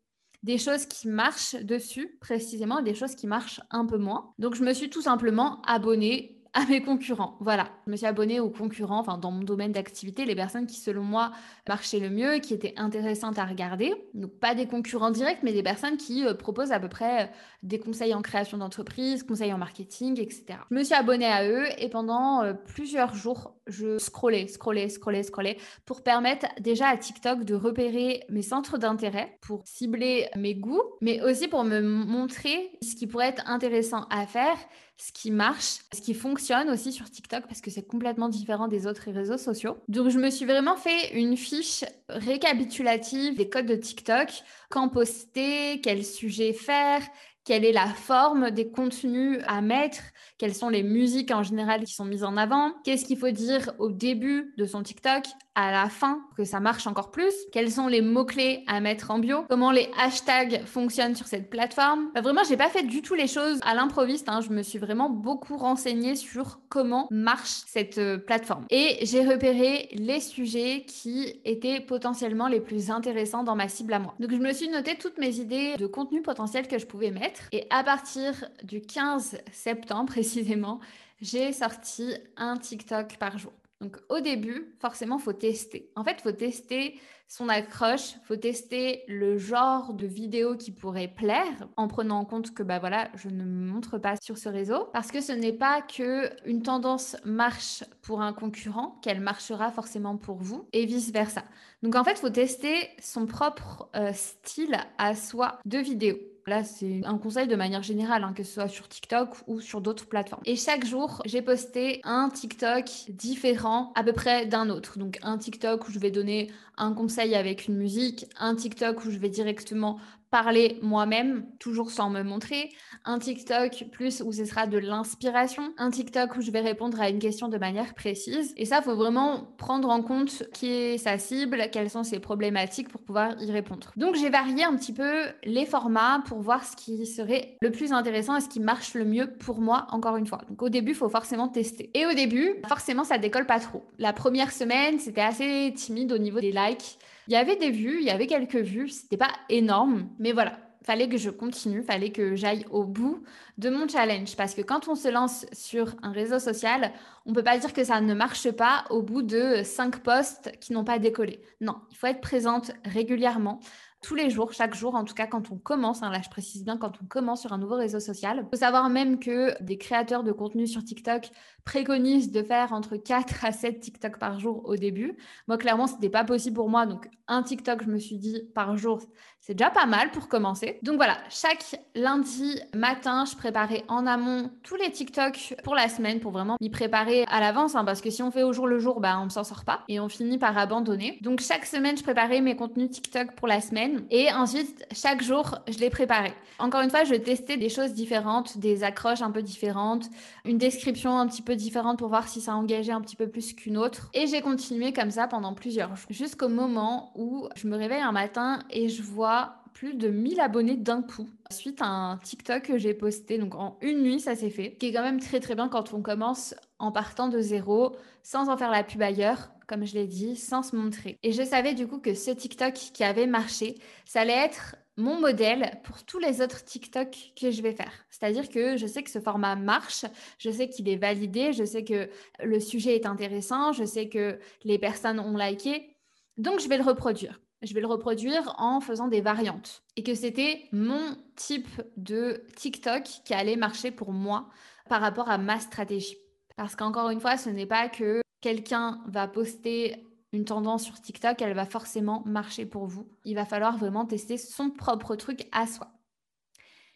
des 0.44 0.58
choses 0.58 0.86
qui 0.86 1.08
marchent 1.08 1.56
dessus 1.56 2.18
précisément, 2.22 2.82
des 2.82 2.96
choses 2.96 3.16
qui 3.16 3.28
marchent 3.28 3.62
un 3.72 3.86
peu 3.86 3.98
moins. 3.98 4.34
Donc 4.40 4.56
je 4.56 4.64
me 4.64 4.74
suis 4.74 4.90
tout 4.90 5.02
simplement 5.02 5.62
abonnée 5.64 6.39
à 6.54 6.66
mes 6.66 6.82
concurrents. 6.82 7.38
Voilà, 7.40 7.70
je 7.86 7.92
me 7.92 7.96
suis 7.96 8.06
abonnée 8.06 8.40
aux 8.40 8.50
concurrents, 8.50 9.00
enfin 9.00 9.18
dans 9.18 9.32
mon 9.32 9.44
domaine 9.44 9.72
d'activité, 9.72 10.26
les 10.26 10.36
personnes 10.36 10.66
qui 10.66 10.78
selon 10.78 11.04
moi 11.04 11.32
marchaient 11.68 12.00
le 12.00 12.10
mieux, 12.10 12.40
qui 12.40 12.54
étaient 12.54 12.74
intéressantes 12.78 13.38
à 13.38 13.46
regarder. 13.46 13.94
Donc 14.14 14.32
pas 14.40 14.56
des 14.56 14.66
concurrents 14.66 15.12
directs, 15.12 15.40
mais 15.44 15.54
des 15.54 15.64
personnes 15.64 15.98
qui 15.98 16.26
euh, 16.26 16.34
proposent 16.34 16.72
à 16.72 16.80
peu 16.80 16.90
près 16.90 17.24
euh, 17.24 17.28
des 17.64 17.80
conseils 17.80 18.14
en 18.14 18.22
création 18.22 18.58
d'entreprise, 18.58 19.24
conseils 19.24 19.54
en 19.54 19.58
marketing, 19.58 20.20
etc. 20.20 20.60
Je 20.72 20.76
me 20.76 20.84
suis 20.84 20.96
abonnée 20.96 21.28
à 21.28 21.48
eux 21.48 21.66
et 21.78 21.90
pendant 21.90 22.44
euh, 22.44 22.54
plusieurs 22.54 23.14
jours, 23.16 23.56
je 23.68 23.98
scrollais, 23.98 24.48
scrollais, 24.48 24.90
scrollais, 24.90 25.24
scrollais 25.24 25.58
pour 25.86 26.04
permettre 26.04 26.48
déjà 26.60 26.88
à 26.88 26.98
TikTok 26.98 27.44
de 27.44 27.56
repérer 27.56 28.24
mes 28.30 28.42
centres 28.42 28.78
d'intérêt, 28.78 29.38
pour 29.42 29.68
cibler 29.68 30.28
mes 30.36 30.56
goûts, 30.56 30.82
mais 31.02 31.22
aussi 31.22 31.48
pour 31.48 31.64
me 31.64 31.82
montrer 31.82 32.72
ce 32.82 32.96
qui 32.96 33.08
pourrait 33.08 33.30
être 33.30 33.44
intéressant 33.48 34.06
à 34.10 34.26
faire 34.26 34.58
ce 35.00 35.14
qui 35.14 35.32
marche, 35.32 35.80
ce 35.94 36.02
qui 36.02 36.14
fonctionne 36.14 36.70
aussi 36.70 36.92
sur 36.92 37.10
TikTok 37.10 37.48
parce 37.48 37.62
que 37.62 37.72
c'est 37.72 37.88
complètement 37.88 38.28
différent 38.28 38.68
des 38.68 38.86
autres 38.86 39.10
réseaux 39.10 39.38
sociaux. 39.38 39.78
Donc 39.88 40.10
je 40.10 40.20
me 40.20 40.30
suis 40.30 40.46
vraiment 40.46 40.76
fait 40.76 41.18
une 41.18 41.38
fiche 41.38 41.86
récapitulative 42.10 43.36
des 43.38 43.50
codes 43.50 43.66
de 43.66 43.76
TikTok, 43.76 44.30
quand 44.70 44.90
poster, 44.90 45.80
quel 45.82 46.04
sujet 46.04 46.52
faire, 46.52 47.02
quelle 47.46 47.64
est 47.64 47.72
la 47.72 47.88
forme 47.88 48.52
des 48.52 48.70
contenus 48.70 49.40
à 49.48 49.62
mettre, 49.62 50.02
quelles 50.38 50.54
sont 50.54 50.70
les 50.70 50.84
musiques 50.84 51.32
en 51.32 51.44
général 51.44 51.84
qui 51.86 51.94
sont 51.94 52.06
mises 52.06 52.26
en 52.26 52.36
avant, 52.36 52.74
qu'est-ce 52.84 53.06
qu'il 53.06 53.18
faut 53.18 53.32
dire 53.32 53.72
au 53.80 53.90
début 53.90 54.54
de 54.58 54.66
son 54.66 54.84
TikTok, 54.84 55.24
à 55.60 55.72
la 55.72 55.90
fin 55.90 56.22
que 56.38 56.46
ça 56.46 56.62
marche 56.62 56.88
encore 56.88 57.12
plus, 57.12 57.34
quels 57.52 57.70
sont 57.70 57.88
les 57.88 58.02
mots-clés 58.02 58.64
à 58.66 58.80
mettre 58.80 59.12
en 59.12 59.20
bio, 59.20 59.44
comment 59.50 59.72
les 59.72 59.90
hashtags 60.00 60.64
fonctionnent 60.66 61.16
sur 61.16 61.28
cette 61.28 61.50
plateforme? 61.50 62.12
Bah, 62.16 62.22
vraiment, 62.22 62.44
j'ai 62.48 62.56
pas 62.56 62.70
fait 62.70 62.84
du 62.84 63.02
tout 63.02 63.14
les 63.14 63.28
choses 63.28 63.60
à 63.64 63.76
l'improviste. 63.76 64.30
Hein. 64.30 64.40
Je 64.40 64.52
me 64.52 64.64
suis 64.64 64.80
vraiment 64.80 65.10
beaucoup 65.10 65.58
renseignée 65.58 66.16
sur 66.16 66.62
comment 66.70 67.10
marche 67.12 67.64
cette 67.68 67.98
euh, 67.98 68.18
plateforme. 68.18 68.66
Et 68.70 69.00
j'ai 69.02 69.26
repéré 69.26 69.90
les 69.92 70.22
sujets 70.22 70.86
qui 70.88 71.42
étaient 71.44 71.82
potentiellement 71.82 72.48
les 72.48 72.62
plus 72.62 72.90
intéressants 72.90 73.44
dans 73.44 73.58
ma 73.58 73.68
cible 73.68 73.92
à 73.92 74.00
moi. 74.00 74.16
Donc 74.22 74.32
je 74.32 74.38
me 74.38 74.54
suis 74.54 74.70
noté 74.70 74.96
toutes 74.98 75.18
mes 75.18 75.40
idées 75.40 75.76
de 75.76 75.88
contenu 75.88 76.22
potentiel 76.22 76.70
que 76.70 76.78
je 76.78 76.86
pouvais 76.86 77.12
mettre. 77.12 77.42
Et 77.52 77.68
à 77.70 77.84
partir 77.84 78.46
du 78.64 78.80
15 78.80 79.40
septembre 79.52 80.06
précisément, 80.14 80.80
j'ai 81.22 81.52
sorti 81.52 82.14
un 82.38 82.56
TikTok 82.56 83.18
par 83.18 83.38
jour. 83.38 83.52
Donc 83.82 83.98
au 84.10 84.20
début, 84.20 84.76
forcément, 84.80 85.20
faut 85.20 85.34
tester. 85.34 85.92
En 85.96 86.04
fait, 86.04 86.22
faut 86.22 86.32
tester 86.32 87.00
son 87.30 87.48
accroche, 87.48 88.16
faut 88.24 88.36
tester 88.36 89.04
le 89.08 89.38
genre 89.38 89.94
de 89.94 90.08
vidéo 90.08 90.58
qui 90.58 90.72
pourrait 90.72 91.08
plaire 91.08 91.68
en 91.78 91.88
prenant 91.88 92.20
en 92.20 92.26
compte 92.26 92.56
que 92.56 92.64
bah 92.64 92.80
voilà, 92.80 93.10
je 93.16 93.30
ne 93.30 93.44
me 93.44 93.72
montre 93.72 94.00
pas 94.00 94.16
sur 94.22 94.38
ce 94.40 94.50
réseau 94.50 94.90
parce 94.94 95.12
que 95.12 95.22
ce 95.22 95.32
n'est 95.32 95.54
pas 95.54 95.84
que 95.84 96.30
une 96.48 96.64
tendance 96.64 97.16
marche 97.24 97.84
pour 98.02 98.22
un 98.22 98.34
concurrent 98.34 99.00
qu'elle 99.04 99.22
marchera 99.22 99.72
forcément 99.72 100.18
pour 100.18 100.38
vous 100.38 100.68
et 100.74 100.88
vice 100.88 101.12
versa. 101.12 101.44
Donc 101.84 101.96
en 101.96 102.04
fait, 102.04 102.18
faut 102.18 102.32
tester 102.32 102.90
son 103.00 103.28
propre 103.28 103.90
euh, 103.96 104.12
style 104.14 104.78
à 104.98 105.14
soi 105.16 105.60
de 105.66 105.78
vidéo. 105.78 106.18
Là, 106.48 106.64
c'est 106.64 107.02
un 107.06 107.18
conseil 107.18 107.48
de 107.48 107.56
manière 107.56 107.84
générale, 107.84 108.24
hein, 108.24 108.34
que 108.36 108.44
ce 108.44 108.54
soit 108.54 108.68
sur 108.68 108.88
TikTok 108.88 109.30
ou 109.48 109.62
sur 109.62 109.82
d'autres 109.82 110.08
plateformes. 110.08 110.42
Et 110.46 110.56
chaque 110.56 110.86
jour, 110.86 111.22
j'ai 111.26 111.42
posté 111.42 112.02
un 112.04 112.30
TikTok 112.30 112.86
différent 113.10 113.92
à 113.96 114.04
peu 114.04 114.14
près 114.14 114.48
d'un 114.48 114.70
autre. 114.70 114.98
Donc 114.98 115.20
un 115.22 115.38
TikTok 115.38 115.88
où 115.88 115.92
je 115.92 116.00
vais 116.00 116.12
donner 116.12 116.52
un 116.78 116.94
conseil 116.94 117.36
avec 117.36 117.68
une 117.68 117.76
musique, 117.76 118.26
un 118.40 118.56
TikTok 118.56 119.06
où 119.06 119.12
je 119.12 119.18
vais 119.20 119.30
directement 119.30 120.00
parler 120.32 120.78
moi-même, 120.82 121.46
toujours 121.60 121.92
sans 121.92 122.10
me 122.10 122.24
montrer, 122.24 122.70
un 123.06 123.20
TikTok 123.20 123.86
plus 123.92 124.22
où 124.22 124.32
ce 124.32 124.46
sera 124.46 124.68
de 124.68 124.78
l'inspiration, 124.78 125.74
un 125.78 125.90
TikTok 125.90 126.36
où 126.38 126.42
je 126.42 126.52
vais 126.52 126.62
répondre 126.62 127.00
à 127.02 127.10
une 127.10 127.20
question 127.20 127.48
de 127.48 127.58
manière 127.58 127.94
précise. 127.94 128.54
Et 128.58 128.66
ça, 128.66 128.82
faut 128.82 128.96
vraiment 128.96 129.54
prendre 129.58 129.90
en 129.90 130.02
compte 130.02 130.44
qui 130.54 130.72
est 130.72 130.98
sa 130.98 131.18
cible, 131.18 131.70
quelles 131.72 131.90
sont 131.90 132.04
ses 132.04 132.20
problématiques 132.20 132.90
pour 132.90 133.02
pouvoir 133.02 133.42
y 133.42 133.52
répondre. 133.52 133.92
Donc 133.96 134.16
j'ai 134.16 134.30
varié 134.30 134.64
un 134.64 134.76
petit 134.76 134.94
peu 134.94 135.26
les 135.44 135.66
formats 135.66 136.24
pour 136.26 136.42
voir 136.42 136.64
ce 136.64 136.76
qui 136.76 137.06
serait 137.06 137.58
le 137.62 137.72
plus 137.72 137.92
intéressant 137.92 138.36
et 138.36 138.42
ce 138.42 138.50
qui 138.50 138.60
marche 138.60 138.94
le 138.94 139.06
mieux 139.06 139.32
pour 139.40 139.60
moi, 139.60 139.88
encore 139.90 140.18
une 140.18 140.28
fois. 140.28 140.42
Donc 140.50 140.62
au 140.62 140.70
début, 140.70 140.92
il 140.92 140.98
faut 140.98 141.10
forcément 141.10 141.48
tester. 141.48 141.90
Et 141.94 142.06
au 142.06 142.14
début, 142.14 142.56
forcément, 142.68 143.04
ça 143.04 143.18
décolle 143.18 143.46
pas 143.46 143.60
trop. 143.60 143.84
La 143.98 144.14
première 144.14 144.52
semaine, 144.52 145.00
c'était 145.00 145.22
assez 145.22 145.74
timide 145.76 146.12
au 146.12 146.18
niveau 146.18 146.40
des 146.40 146.52
likes. 146.52 146.98
Il 147.30 147.34
y 147.34 147.36
avait 147.36 147.58
des 147.58 147.70
vues, 147.70 148.00
il 148.00 148.08
y 148.08 148.10
avait 148.10 148.26
quelques 148.26 148.56
vues, 148.56 148.90
c'était 148.90 149.16
pas 149.16 149.30
énorme, 149.50 150.10
mais 150.18 150.32
voilà, 150.32 150.58
fallait 150.82 151.08
que 151.08 151.18
je 151.18 151.30
continue, 151.30 151.84
fallait 151.84 152.12
que 152.12 152.36
j'aille 152.36 152.66
au 152.72 152.86
bout 152.86 153.22
de 153.60 153.70
mon 153.70 153.88
challenge. 153.88 154.36
Parce 154.36 154.56
que 154.56 154.64
quand 154.64 154.88
on 154.88 154.96
se 154.96 155.10
lance 155.10 155.46
sur 155.54 155.94
un 156.02 156.12
réseau 156.12 156.40
social, 156.40 156.92
on 157.28 157.34
peut 157.34 157.44
pas 157.44 157.60
dire 157.60 157.72
que 157.72 157.84
ça 157.84 158.02
ne 158.02 158.16
marche 158.16 158.50
pas 158.50 158.86
au 158.90 159.04
bout 159.04 159.22
de 159.22 159.62
cinq 159.64 160.00
posts 160.00 160.52
qui 160.60 160.74
n'ont 160.74 160.84
pas 160.84 160.98
décollé. 160.98 161.40
Non, 161.62 161.76
il 161.92 161.98
faut 161.98 162.08
être 162.08 162.20
présente 162.20 162.72
régulièrement 162.84 163.60
tous 164.02 164.16
les 164.16 164.30
jours, 164.30 164.54
chaque 164.54 164.76
jour, 164.76 164.96
en 164.96 165.04
tout 165.04 165.14
cas 165.14 165.28
quand 165.28 165.52
on 165.52 165.58
commence, 165.58 166.04
hein, 166.04 166.10
là 166.10 166.22
je 166.24 166.30
précise 166.30 166.64
bien 166.64 166.78
quand 166.78 166.94
on 167.02 167.06
commence 167.06 167.42
sur 167.42 167.52
un 167.52 167.58
nouveau 167.58 167.76
réseau 167.76 168.00
social. 168.00 168.44
Il 168.46 168.50
faut 168.50 168.60
savoir 168.60 168.90
même 168.90 169.20
que 169.20 169.62
des 169.62 169.78
créateurs 169.78 170.24
de 170.24 170.32
contenu 170.32 170.68
sur 170.68 170.84
TikTok 170.84 171.30
préconisent 171.70 172.32
de 172.32 172.42
faire 172.42 172.74
entre 172.74 172.98
4 172.98 173.46
à 173.46 173.52
7 173.52 173.80
TikTok 173.80 174.18
par 174.18 174.40
jour 174.40 174.64
au 174.66 174.76
début. 174.76 175.16
Moi, 175.48 175.60
clairement, 175.60 175.86
ce 175.86 175.94
n'était 175.94 176.10
pas 176.10 176.24
possible 176.24 176.56
pour 176.56 176.68
moi. 176.68 176.88
Donc, 176.88 177.08
un 177.28 177.44
TikTok, 177.44 177.84
je 177.84 177.90
me 177.92 178.00
suis 178.00 178.18
dit, 178.18 178.42
par 178.56 178.76
jour, 178.76 179.00
c'est 179.40 179.54
déjà 179.54 179.70
pas 179.70 179.86
mal 179.86 180.10
pour 180.10 180.28
commencer. 180.28 180.80
Donc 180.82 180.96
voilà, 180.96 181.18
chaque 181.30 181.64
lundi 181.94 182.60
matin, 182.76 183.24
je 183.26 183.36
préparais 183.36 183.84
en 183.88 184.08
amont 184.08 184.50
tous 184.64 184.76
les 184.76 184.92
TikTok 184.92 185.56
pour 185.64 185.76
la 185.76 185.90
semaine 185.90 186.20
pour 186.20 186.32
vraiment 186.32 186.58
m'y 186.60 186.72
préparer 186.72 187.24
à 187.30 187.40
l'avance. 187.40 187.76
Hein, 187.76 187.86
parce 187.86 188.02
que 188.02 188.10
si 188.10 188.24
on 188.24 188.32
fait 188.32 188.44
au 188.44 188.52
jour 188.52 188.66
le 188.66 188.80
jour, 188.80 189.00
bah, 189.00 189.20
on 189.22 189.26
ne 189.26 189.30
s'en 189.30 189.44
sort 189.44 189.64
pas 189.64 189.84
et 189.88 190.00
on 190.00 190.10
finit 190.10 190.40
par 190.40 190.58
abandonner. 190.58 191.20
Donc, 191.22 191.40
chaque 191.40 191.66
semaine, 191.66 191.98
je 191.98 192.04
préparais 192.04 192.42
mes 192.42 192.56
contenus 192.56 192.90
TikTok 192.90 193.36
pour 193.36 193.48
la 193.48 193.62
semaine 193.62 194.06
et 194.10 194.32
ensuite, 194.34 194.88
chaque 194.92 195.22
jour, 195.22 195.60
je 195.68 195.78
les 195.78 195.92
préparais. 195.92 196.34
Encore 196.58 196.82
une 196.82 196.90
fois, 196.90 197.04
je 197.04 197.14
testais 197.14 197.58
des 197.58 197.70
choses 197.70 197.94
différentes, 197.94 198.58
des 198.58 198.84
accroches 198.84 199.22
un 199.22 199.32
peu 199.32 199.44
différentes, 199.44 200.10
une 200.46 200.58
description 200.58 201.18
un 201.18 201.28
petit 201.28 201.44
peu 201.44 201.56
différente 201.60 202.00
pour 202.00 202.10
voir 202.10 202.28
si 202.28 202.42
ça 202.42 202.56
engageait 202.56 202.92
un 202.92 203.02
petit 203.02 203.16
peu 203.16 203.30
plus 203.30 203.54
qu'une 203.54 203.78
autre. 203.78 204.10
Et 204.14 204.28
j'ai 204.28 204.42
continué 204.42 204.94
comme 204.94 205.12
ça 205.12 205.28
pendant 205.28 205.54
plusieurs 205.54 205.96
jours, 205.96 206.08
jusqu'au 206.10 206.50
moment 206.50 207.12
où 207.16 207.48
je 207.56 207.68
me 207.68 207.78
réveille 207.78 208.02
un 208.02 208.12
matin 208.12 208.64
et 208.70 208.90
je 208.90 209.04
vois 209.04 209.56
plus 209.74 209.94
de 209.94 210.10
1000 210.10 210.40
abonnés 210.42 210.76
d'un 210.76 211.02
coup 211.02 211.30
suite 211.52 211.82
à 211.82 211.86
un 211.86 212.18
TikTok 212.18 212.64
que 212.64 212.78
j'ai 212.78 212.94
posté. 212.94 213.38
Donc 213.38 213.56
en 213.56 213.78
une 213.82 214.02
nuit, 214.02 214.20
ça 214.20 214.36
s'est 214.36 214.50
fait. 214.50 214.74
Qui 214.74 214.88
est 214.88 214.94
quand 214.94 215.04
même 215.04 215.20
très 215.20 215.40
très 215.40 215.56
bien 215.56 215.70
quand 215.70 215.94
on 215.94 216.02
commence 216.02 216.56
en 216.80 216.92
partant 216.92 217.28
de 217.28 217.40
zéro, 217.40 217.96
sans 218.24 218.50
en 218.50 218.58
faire 218.58 218.72
la 218.72 218.84
pub 218.84 219.02
ailleurs, 219.02 219.52
comme 219.68 219.86
je 219.86 219.94
l'ai 219.94 220.08
dit, 220.08 220.36
sans 220.36 220.64
se 220.64 220.76
montrer. 220.76 221.18
Et 221.24 221.32
je 221.32 221.44
savais 221.44 221.74
du 221.74 221.88
coup 221.88 222.00
que 222.00 222.14
ce 222.14 222.32
TikTok 222.32 222.74
qui 222.74 223.04
avait 223.04 223.28
marché, 223.28 223.76
ça 224.06 224.22
allait 224.22 224.34
être 224.34 224.76
mon 225.00 225.20
modèle 225.20 225.80
pour 225.84 226.04
tous 226.04 226.20
les 226.20 226.42
autres 226.42 226.64
TikTok 226.64 227.34
que 227.40 227.52
je 227.52 227.62
vais 227.62 227.74
faire. 227.74 227.92
C'est-à-dire 228.10 228.50
que 228.50 228.78
je 228.78 228.86
sais 228.86 229.02
que 229.02 229.10
ce 229.10 229.20
format 229.20 229.56
marche, 229.56 230.06
je 230.38 230.52
sais 230.52 230.70
qu'il 230.70 230.88
est 230.90 230.98
validé, 230.98 231.54
je 231.54 231.64
sais 231.64 231.84
que 231.84 232.10
le 232.44 232.60
sujet 232.60 232.96
est 232.96 233.06
intéressant, 233.06 233.72
je 233.72 233.86
sais 233.86 234.10
que 234.10 234.40
les 234.64 234.78
personnes 234.78 235.20
ont 235.20 235.36
liké, 235.36 235.96
donc 236.38 236.60
je 236.60 236.68
vais 236.68 236.78
le 236.78 236.84
reproduire 236.84 237.40
je 237.62 237.74
vais 237.74 237.82
le 237.82 237.88
reproduire 237.88 238.54
en 238.58 238.80
faisant 238.80 239.08
des 239.08 239.22
variantes. 239.22 239.84
Et 239.96 240.04
que 240.04 240.16
c'était 240.16 240.68
mon 240.72 241.18
type 241.36 241.68
de 241.98 242.46
TikTok 242.56 243.04
qui 243.04 243.34
allait 243.34 243.58
marcher 243.58 243.92
pour 243.92 244.14
moi 244.14 244.50
par 244.88 245.02
rapport 245.02 245.30
à 245.30 245.38
ma 245.38 245.60
stratégie. 245.60 246.18
Parce 246.56 246.76
qu'encore 246.76 247.10
une 247.10 247.20
fois, 247.20 247.38
ce 247.38 247.50
n'est 247.50 247.66
pas 247.66 247.90
que 247.90 248.22
quelqu'un 248.42 249.02
va 249.08 249.28
poster 249.28 250.06
une 250.32 250.46
tendance 250.46 250.84
sur 250.84 251.00
TikTok, 251.02 251.42
elle 251.42 251.54
va 251.54 251.66
forcément 251.66 252.24
marcher 252.26 252.66
pour 252.66 252.86
vous. 252.86 253.08
Il 253.26 253.36
va 253.36 253.46
falloir 253.46 253.78
vraiment 253.78 254.06
tester 254.06 254.38
son 254.38 254.70
propre 254.70 255.16
truc 255.16 255.48
à 255.52 255.66
soi. 255.66 255.92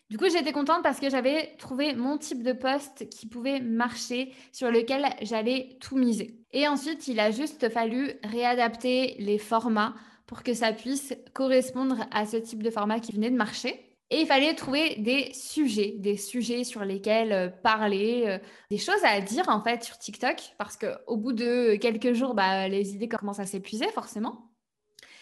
Du 0.09 0.18
coup, 0.18 0.30
j'étais 0.30 0.51
contente 0.51 0.83
parce 0.83 1.00
que 1.00 1.09
j'avais 1.09 1.56
trouvé 1.57 1.95
mon 1.95 2.19
type 2.19 2.44
de 2.44 2.53
poste 2.53 3.09
qui 3.09 3.25
pouvait 3.25 3.59
marcher, 3.59 4.31
sur 4.51 4.69
lequel 4.69 5.07
j'allais 5.21 5.77
tout 5.80 5.97
miser. 5.97 6.39
Et 6.51 6.68
ensuite, 6.68 7.07
il 7.07 7.19
a 7.19 7.31
juste 7.31 7.69
fallu 7.69 8.12
réadapter 8.24 9.15
les 9.18 9.39
formats 9.39 9.95
pour 10.27 10.44
que 10.44 10.53
ça 10.53 10.71
puisse 10.71 11.15
correspondre 11.33 12.06
à 12.12 12.27
ce 12.27 12.38
type 12.38 12.62
de 12.62 12.69
format 12.69 13.00
qui 13.00 13.13
venait 13.13 13.31
de 13.31 13.36
marcher. 13.36 13.92
Et 14.13 14.21
il 14.21 14.27
fallait 14.27 14.54
trouver 14.54 14.98
des 14.98 15.33
sujets, 15.33 15.95
des 15.98 16.17
sujets 16.17 16.63
sur 16.63 16.86
lesquels 16.86 17.32
euh, 17.32 17.50
parler, 17.50 18.25
euh, 18.27 18.38
des 18.70 18.77
choses 18.77 19.03
à 19.03 19.20
dire 19.22 19.50
en 19.50 19.60
fait 19.60 19.84
sur 19.84 19.98
TikTok, 19.98 20.53
parce 20.60 20.77
qu'au 20.77 21.17
bout 21.17 21.34
de 21.34 21.77
quelques 21.77 22.13
jours, 22.13 22.36
bah, 22.36 22.67
les 22.67 22.93
idées 22.93 23.08
commencent 23.08 23.39
à 23.39 23.48
s'épuiser 23.48 23.88
forcément. 23.88 24.51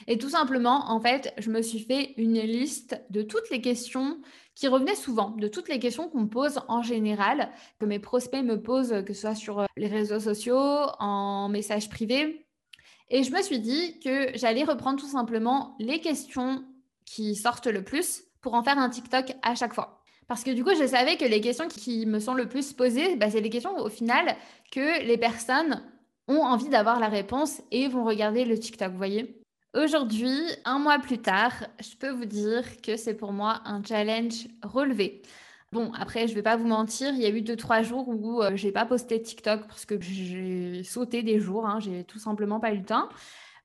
Et 0.07 0.17
tout 0.17 0.27
simplement, 0.27 0.91
en 0.91 0.99
fait, 0.99 1.33
je 1.37 1.51
me 1.51 1.61
suis 1.61 1.79
fait 1.79 2.13
une 2.17 2.41
liste 2.41 3.01
de 3.09 3.21
toutes 3.21 3.49
les 3.49 3.61
questions 3.61 4.19
qui 4.55 4.67
revenaient 4.67 4.95
souvent, 4.95 5.29
de 5.29 5.47
toutes 5.47 5.69
les 5.69 5.79
questions 5.79 6.09
qu'on 6.09 6.27
pose 6.27 6.59
en 6.67 6.81
général, 6.81 7.49
que 7.79 7.85
mes 7.85 7.99
prospects 7.99 8.43
me 8.43 8.61
posent, 8.61 9.05
que 9.05 9.13
ce 9.13 9.21
soit 9.21 9.35
sur 9.35 9.59
euh, 9.59 9.65
les 9.77 9.87
réseaux 9.87 10.19
sociaux, 10.19 10.59
en 10.99 11.47
message 11.47 11.87
privé, 11.87 12.45
et 13.09 13.23
je 13.23 13.31
me 13.31 13.41
suis 13.41 13.59
dit 13.59 14.01
que 14.01 14.37
j'allais 14.37 14.65
reprendre 14.65 14.99
tout 14.99 15.07
simplement 15.07 15.77
les 15.79 16.01
questions 16.01 16.65
qui 17.05 17.35
sortent 17.35 17.67
le 17.67 17.85
plus 17.85 18.25
pour 18.41 18.53
en 18.53 18.63
faire 18.63 18.77
un 18.77 18.89
TikTok 18.89 19.33
à 19.43 19.55
chaque 19.55 19.73
fois. 19.73 20.01
Parce 20.27 20.43
que 20.43 20.51
du 20.51 20.63
coup, 20.63 20.73
je 20.79 20.87
savais 20.87 21.17
que 21.17 21.25
les 21.25 21.41
questions 21.41 21.67
qui 21.67 22.05
me 22.05 22.19
sont 22.19 22.33
le 22.33 22.47
plus 22.47 22.73
posées, 22.73 23.15
bah, 23.15 23.29
c'est 23.29 23.41
les 23.41 23.49
questions 23.49 23.77
au 23.77 23.89
final 23.89 24.35
que 24.71 25.03
les 25.05 25.17
personnes 25.17 25.83
ont 26.27 26.41
envie 26.41 26.69
d'avoir 26.69 26.99
la 26.99 27.09
réponse 27.09 27.61
et 27.71 27.87
vont 27.87 28.05
regarder 28.05 28.45
le 28.45 28.57
TikTok, 28.57 28.91
vous 28.91 28.97
voyez 28.97 29.41
Aujourd'hui, 29.73 30.37
un 30.65 30.79
mois 30.79 30.99
plus 30.99 31.19
tard, 31.19 31.53
je 31.79 31.95
peux 31.95 32.09
vous 32.09 32.25
dire 32.25 32.81
que 32.81 32.97
c'est 32.97 33.13
pour 33.13 33.31
moi 33.31 33.61
un 33.63 33.81
challenge 33.83 34.47
relevé. 34.63 35.21
Bon, 35.71 35.93
après, 35.93 36.27
je 36.27 36.35
vais 36.35 36.41
pas 36.41 36.57
vous 36.57 36.67
mentir, 36.67 37.13
il 37.13 37.21
y 37.21 37.25
a 37.25 37.29
eu 37.29 37.41
deux, 37.41 37.55
trois 37.55 37.81
jours 37.81 38.09
où 38.09 38.41
euh, 38.41 38.51
j'ai 38.55 38.73
pas 38.73 38.85
posté 38.85 39.21
TikTok 39.21 39.67
parce 39.67 39.85
que 39.85 39.99
j'ai 40.01 40.83
sauté 40.83 41.23
des 41.23 41.39
jours, 41.39 41.65
hein, 41.65 41.79
j'ai 41.79 42.03
tout 42.03 42.19
simplement 42.19 42.59
pas 42.59 42.73
eu 42.73 42.79
le 42.79 42.85
temps. 42.85 43.07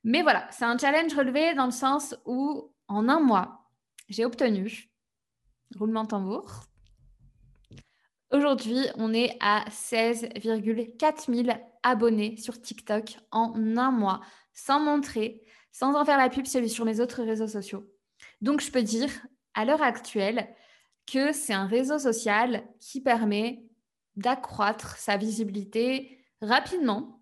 Mais 0.05 0.23
voilà, 0.23 0.47
c'est 0.53 0.65
un 0.65 0.79
challenge 0.79 1.13
relevé 1.15 1.55
dans 1.55 1.67
le 1.67 1.73
sens 1.73 2.15
où 2.25 2.71
en 2.87 3.09
un 3.09 3.19
mois, 3.19 3.66
j'ai 4.09 4.25
obtenu, 4.25 4.91
roulement 5.77 6.07
tambour, 6.07 6.65
aujourd'hui, 8.31 8.79
on 8.97 9.13
est 9.13 9.37
à 9.41 9.65
16,4 9.69 11.45
000 11.45 11.59
abonnés 11.83 12.37
sur 12.37 12.61
TikTok 12.61 13.17
en 13.31 13.55
un 13.77 13.91
mois, 13.91 14.21
sans 14.53 14.81
montrer, 14.81 15.43
sans 15.73 15.95
en 15.95 16.05
faire 16.05 16.19
la 16.19 16.31
pub 16.31 16.47
sur 16.47 16.85
mes 16.85 17.01
autres 17.01 17.23
réseaux 17.23 17.49
sociaux. 17.49 17.85
Donc, 18.41 18.61
je 18.61 18.71
peux 18.71 18.83
dire, 18.83 19.11
à 19.55 19.65
l'heure 19.65 19.83
actuelle, 19.83 20.49
que 21.07 21.33
c'est 21.33 21.53
un 21.53 21.67
réseau 21.67 21.99
social 21.99 22.67
qui 22.81 23.01
permet 23.01 23.63
d'accroître 24.17 24.97
sa 24.97 25.17
visibilité 25.17 26.19
rapidement, 26.41 27.16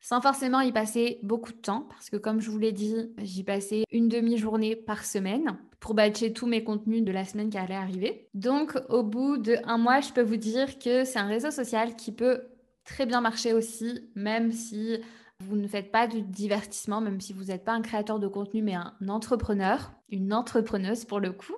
sans 0.00 0.20
forcément 0.20 0.60
y 0.60 0.72
passer 0.72 1.18
beaucoup 1.22 1.52
de 1.52 1.58
temps, 1.58 1.86
parce 1.90 2.10
que 2.10 2.16
comme 2.16 2.40
je 2.40 2.50
vous 2.50 2.58
l'ai 2.58 2.72
dit, 2.72 3.12
j'y 3.18 3.44
passais 3.44 3.84
une 3.92 4.08
demi-journée 4.08 4.76
par 4.76 5.04
semaine 5.04 5.58
pour 5.78 5.94
batcher 5.94 6.32
tous 6.32 6.46
mes 6.46 6.64
contenus 6.64 7.04
de 7.04 7.12
la 7.12 7.24
semaine 7.24 7.50
qui 7.50 7.58
allait 7.58 7.74
arriver. 7.74 8.28
Donc, 8.34 8.78
au 8.88 9.02
bout 9.02 9.38
d'un 9.38 9.78
mois, 9.78 10.00
je 10.00 10.12
peux 10.12 10.22
vous 10.22 10.36
dire 10.36 10.78
que 10.78 11.04
c'est 11.04 11.18
un 11.18 11.26
réseau 11.26 11.50
social 11.50 11.96
qui 11.96 12.12
peut 12.12 12.42
très 12.84 13.06
bien 13.06 13.20
marcher 13.20 13.52
aussi, 13.52 14.10
même 14.14 14.52
si 14.52 14.98
vous 15.40 15.56
ne 15.56 15.66
faites 15.66 15.90
pas 15.90 16.06
de 16.06 16.20
divertissement, 16.20 17.00
même 17.00 17.20
si 17.20 17.32
vous 17.32 17.44
n'êtes 17.44 17.64
pas 17.64 17.72
un 17.72 17.82
créateur 17.82 18.18
de 18.18 18.28
contenu, 18.28 18.62
mais 18.62 18.74
un 18.74 18.94
entrepreneur, 19.08 19.92
une 20.10 20.34
entrepreneuse 20.34 21.04
pour 21.04 21.20
le 21.20 21.32
coup 21.32 21.54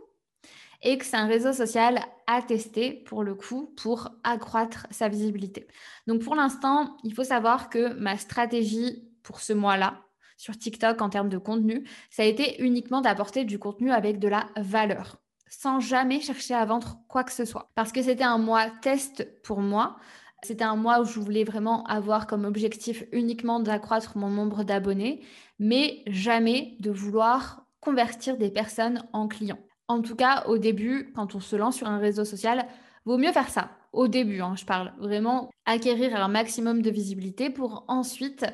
et 0.82 0.98
que 0.98 1.04
c'est 1.04 1.16
un 1.16 1.26
réseau 1.26 1.52
social 1.52 2.00
à 2.26 2.42
tester 2.42 2.92
pour 3.06 3.22
le 3.22 3.34
coup 3.34 3.72
pour 3.76 4.10
accroître 4.24 4.86
sa 4.90 5.08
visibilité. 5.08 5.66
Donc 6.06 6.22
pour 6.22 6.34
l'instant, 6.34 6.96
il 7.04 7.14
faut 7.14 7.24
savoir 7.24 7.70
que 7.70 7.94
ma 7.94 8.16
stratégie 8.16 9.08
pour 9.22 9.40
ce 9.40 9.52
mois-là 9.52 10.00
sur 10.36 10.58
TikTok 10.58 11.00
en 11.00 11.08
termes 11.08 11.28
de 11.28 11.38
contenu, 11.38 11.88
ça 12.10 12.24
a 12.24 12.26
été 12.26 12.60
uniquement 12.62 13.00
d'apporter 13.00 13.44
du 13.44 13.58
contenu 13.58 13.92
avec 13.92 14.18
de 14.18 14.28
la 14.28 14.48
valeur 14.56 15.22
sans 15.52 15.80
jamais 15.80 16.20
chercher 16.20 16.54
à 16.54 16.64
vendre 16.64 16.98
quoi 17.08 17.24
que 17.24 17.32
ce 17.32 17.44
soit. 17.44 17.70
Parce 17.74 17.92
que 17.92 18.02
c'était 18.02 18.24
un 18.24 18.38
mois 18.38 18.70
test 18.80 19.42
pour 19.42 19.60
moi. 19.60 19.96
C'était 20.42 20.64
un 20.64 20.76
mois 20.76 21.00
où 21.00 21.04
je 21.04 21.20
voulais 21.20 21.44
vraiment 21.44 21.84
avoir 21.84 22.26
comme 22.26 22.46
objectif 22.46 23.04
uniquement 23.12 23.60
d'accroître 23.60 24.16
mon 24.16 24.30
nombre 24.30 24.64
d'abonnés, 24.64 25.20
mais 25.58 26.02
jamais 26.06 26.76
de 26.80 26.90
vouloir 26.90 27.66
convertir 27.80 28.38
des 28.38 28.50
personnes 28.50 29.06
en 29.12 29.28
clients. 29.28 29.58
En 29.92 30.00
tout 30.00 30.16
cas, 30.16 30.44
au 30.46 30.56
début, 30.56 31.12
quand 31.14 31.34
on 31.34 31.40
se 31.40 31.54
lance 31.54 31.76
sur 31.76 31.86
un 31.86 31.98
réseau 31.98 32.24
social, 32.24 32.66
vaut 33.04 33.18
mieux 33.18 33.32
faire 33.32 33.50
ça. 33.50 33.70
Au 33.92 34.08
début, 34.08 34.40
hein, 34.40 34.54
je 34.56 34.64
parle 34.64 34.94
vraiment 34.98 35.50
acquérir 35.66 36.16
un 36.16 36.28
maximum 36.28 36.80
de 36.80 36.90
visibilité 36.90 37.50
pour 37.50 37.84
ensuite 37.88 38.46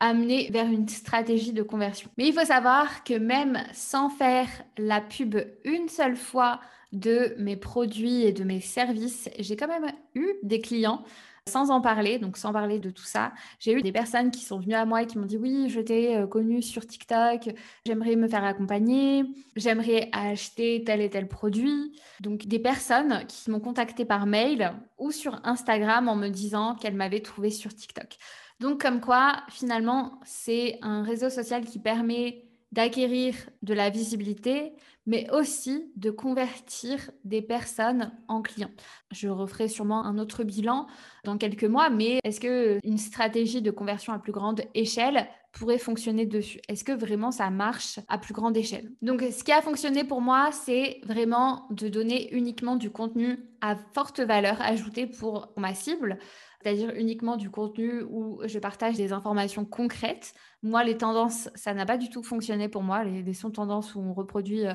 amener 0.00 0.50
vers 0.50 0.66
une 0.66 0.88
stratégie 0.88 1.52
de 1.52 1.62
conversion. 1.62 2.10
Mais 2.18 2.26
il 2.26 2.32
faut 2.32 2.44
savoir 2.44 3.04
que 3.04 3.14
même 3.14 3.58
sans 3.72 4.08
faire 4.08 4.48
la 4.78 5.00
pub 5.00 5.36
une 5.64 5.88
seule 5.88 6.16
fois 6.16 6.58
de 6.92 7.36
mes 7.38 7.56
produits 7.56 8.24
et 8.24 8.32
de 8.32 8.42
mes 8.42 8.60
services, 8.60 9.30
j'ai 9.38 9.54
quand 9.56 9.68
même 9.68 9.92
eu 10.16 10.28
des 10.42 10.60
clients 10.60 11.04
sans 11.48 11.70
en 11.70 11.80
parler, 11.80 12.18
donc 12.18 12.36
sans 12.36 12.52
parler 12.52 12.78
de 12.78 12.90
tout 12.90 13.04
ça, 13.04 13.32
j'ai 13.58 13.72
eu 13.72 13.82
des 13.82 13.92
personnes 13.92 14.30
qui 14.30 14.44
sont 14.44 14.58
venues 14.58 14.74
à 14.74 14.84
moi 14.84 15.02
et 15.02 15.06
qui 15.06 15.18
m'ont 15.18 15.26
dit 15.26 15.36
oui, 15.36 15.68
je 15.68 15.80
t'ai 15.80 16.16
euh, 16.16 16.26
connue 16.26 16.62
sur 16.62 16.86
TikTok, 16.86 17.50
j'aimerais 17.86 18.16
me 18.16 18.28
faire 18.28 18.44
accompagner, 18.44 19.24
j'aimerais 19.56 20.08
acheter 20.12 20.82
tel 20.84 21.00
et 21.00 21.10
tel 21.10 21.28
produit. 21.28 21.92
Donc 22.20 22.46
des 22.46 22.58
personnes 22.58 23.24
qui 23.26 23.50
m'ont 23.50 23.60
contacté 23.60 24.04
par 24.04 24.26
mail 24.26 24.72
ou 24.98 25.10
sur 25.10 25.40
Instagram 25.44 26.08
en 26.08 26.16
me 26.16 26.28
disant 26.28 26.74
qu'elles 26.74 26.94
m'avaient 26.94 27.20
trouvé 27.20 27.50
sur 27.50 27.74
TikTok. 27.74 28.18
Donc 28.60 28.82
comme 28.82 29.00
quoi, 29.00 29.42
finalement, 29.48 30.20
c'est 30.24 30.78
un 30.82 31.02
réseau 31.02 31.30
social 31.30 31.64
qui 31.64 31.78
permet 31.78 32.49
d'acquérir 32.72 33.34
de 33.62 33.74
la 33.74 33.90
visibilité, 33.90 34.72
mais 35.06 35.28
aussi 35.32 35.90
de 35.96 36.10
convertir 36.10 37.10
des 37.24 37.42
personnes 37.42 38.12
en 38.28 38.42
clients. 38.42 38.70
Je 39.10 39.28
referai 39.28 39.68
sûrement 39.68 40.04
un 40.04 40.18
autre 40.18 40.44
bilan 40.44 40.86
dans 41.24 41.36
quelques 41.36 41.64
mois, 41.64 41.90
mais 41.90 42.20
est-ce 42.22 42.40
que 42.40 42.78
une 42.84 42.98
stratégie 42.98 43.62
de 43.62 43.70
conversion 43.70 44.12
à 44.12 44.18
plus 44.18 44.32
grande 44.32 44.62
échelle 44.74 45.26
pourrait 45.52 45.78
fonctionner 45.78 46.26
dessus? 46.26 46.60
Est-ce 46.68 46.84
que 46.84 46.92
vraiment 46.92 47.32
ça 47.32 47.50
marche 47.50 47.98
à 48.08 48.18
plus 48.18 48.34
grande 48.34 48.56
échelle? 48.56 48.92
Donc 49.02 49.22
ce 49.22 49.42
qui 49.42 49.52
a 49.52 49.62
fonctionné 49.62 50.04
pour 50.04 50.20
moi, 50.20 50.50
c'est 50.52 51.00
vraiment 51.04 51.66
de 51.70 51.88
donner 51.88 52.32
uniquement 52.32 52.76
du 52.76 52.90
contenu 52.90 53.38
à 53.60 53.76
forte 53.94 54.20
valeur 54.20 54.60
ajoutée 54.62 55.06
pour 55.06 55.52
ma 55.56 55.74
cible 55.74 56.18
c'est-à-dire 56.62 56.92
uniquement 56.94 57.36
du 57.36 57.50
contenu 57.50 58.02
où 58.02 58.40
je 58.44 58.58
partage 58.58 58.96
des 58.96 59.12
informations 59.12 59.64
concrètes. 59.64 60.34
Moi, 60.62 60.84
les 60.84 60.98
tendances, 60.98 61.48
ça 61.54 61.72
n'a 61.72 61.86
pas 61.86 61.96
du 61.96 62.10
tout 62.10 62.22
fonctionné 62.22 62.68
pour 62.68 62.82
moi. 62.82 63.02
Les, 63.04 63.22
les 63.22 63.32
sons 63.32 63.50
tendances 63.50 63.94
où 63.94 64.00
on 64.00 64.12
reproduit 64.12 64.66
euh, 64.66 64.74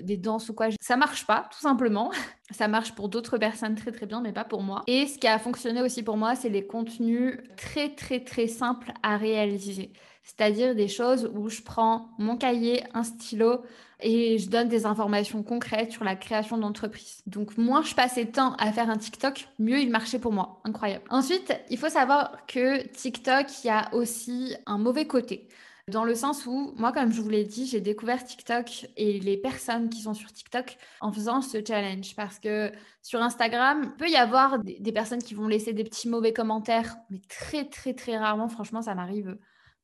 des 0.00 0.18
danses 0.18 0.50
ou 0.50 0.54
quoi, 0.54 0.68
ça 0.80 0.96
marche 0.96 1.26
pas, 1.26 1.48
tout 1.50 1.60
simplement. 1.60 2.10
ça 2.50 2.68
marche 2.68 2.94
pour 2.94 3.08
d'autres 3.08 3.38
personnes 3.38 3.74
très 3.74 3.92
très 3.92 4.06
bien, 4.06 4.20
mais 4.20 4.32
pas 4.32 4.44
pour 4.44 4.62
moi. 4.62 4.82
Et 4.86 5.06
ce 5.06 5.18
qui 5.18 5.26
a 5.26 5.38
fonctionné 5.38 5.80
aussi 5.80 6.02
pour 6.02 6.18
moi, 6.18 6.34
c'est 6.34 6.50
les 6.50 6.66
contenus 6.66 7.38
très 7.56 7.94
très 7.94 8.20
très 8.20 8.46
simples 8.46 8.92
à 9.02 9.16
réaliser 9.16 9.92
c'est-à-dire 10.22 10.74
des 10.74 10.88
choses 10.88 11.30
où 11.34 11.48
je 11.48 11.62
prends 11.62 12.10
mon 12.18 12.36
cahier, 12.36 12.84
un 12.94 13.02
stylo 13.02 13.62
et 14.02 14.38
je 14.38 14.48
donne 14.48 14.68
des 14.68 14.86
informations 14.86 15.42
concrètes 15.42 15.92
sur 15.92 16.04
la 16.04 16.16
création 16.16 16.58
d'entreprise. 16.58 17.22
Donc 17.26 17.56
moins 17.56 17.82
je 17.82 17.94
passais 17.94 18.24
de 18.24 18.32
temps 18.32 18.54
à 18.54 18.72
faire 18.72 18.90
un 18.90 18.98
TikTok, 18.98 19.48
mieux 19.58 19.80
il 19.80 19.90
marchait 19.90 20.18
pour 20.18 20.32
moi. 20.32 20.60
Incroyable. 20.64 21.04
Ensuite, 21.10 21.52
il 21.70 21.78
faut 21.78 21.88
savoir 21.88 22.44
que 22.46 22.86
TikTok, 22.88 23.46
il 23.64 23.66
y 23.68 23.70
a 23.70 23.92
aussi 23.94 24.54
un 24.66 24.78
mauvais 24.78 25.06
côté. 25.06 25.48
Dans 25.88 26.04
le 26.04 26.14
sens 26.14 26.46
où, 26.46 26.72
moi, 26.76 26.92
comme 26.92 27.12
je 27.12 27.20
vous 27.20 27.28
l'ai 27.28 27.42
dit, 27.42 27.66
j'ai 27.66 27.80
découvert 27.80 28.22
TikTok 28.22 28.86
et 28.96 29.18
les 29.18 29.36
personnes 29.36 29.88
qui 29.90 30.02
sont 30.02 30.14
sur 30.14 30.32
TikTok 30.32 30.76
en 31.00 31.12
faisant 31.12 31.42
ce 31.42 31.58
challenge. 31.66 32.14
Parce 32.14 32.38
que 32.38 32.70
sur 33.02 33.20
Instagram, 33.20 33.82
il 33.82 33.96
peut 33.96 34.08
y 34.08 34.16
avoir 34.16 34.60
des, 34.60 34.92
personnes 34.92 35.22
qui 35.22 35.34
vont 35.34 35.48
laisser 35.48 35.72
des 35.72 35.82
petits 35.82 36.08
mauvais 36.08 36.32
commentaires, 36.32 36.96
mais 37.10 37.20
très, 37.28 37.64
très, 37.68 37.94
très 37.94 38.16
rarement, 38.16 38.48
franchement, 38.48 38.82
ça 38.82 38.94
m'arrive 38.94 39.36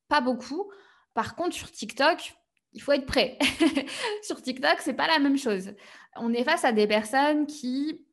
pas 0.07 0.21
beaucoup. 0.21 0.71
Par 1.15 1.35
contre, 1.35 1.57
sur 1.57 1.71
TikTok, 1.71 2.38
il 2.73 2.83
faut 2.83 2.93
être 2.93 3.07
prêt. 3.07 3.39
sur 4.23 4.41
TikTok, 4.41 4.79
c'est 4.81 4.95
pas 4.95 5.07
la 5.07 5.19
même 5.19 5.39
chose. 5.39 5.73
On 6.17 6.33
est 6.33 6.45
face 6.45 6.65
à 6.65 6.73
des 6.73 6.87
personnes 6.87 7.47
qui 7.47 8.05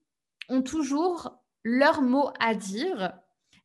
ont 0.50 0.62
toujours 0.62 1.40
leur 1.64 2.02
mot 2.02 2.30
à 2.40 2.54
dire, 2.54 3.14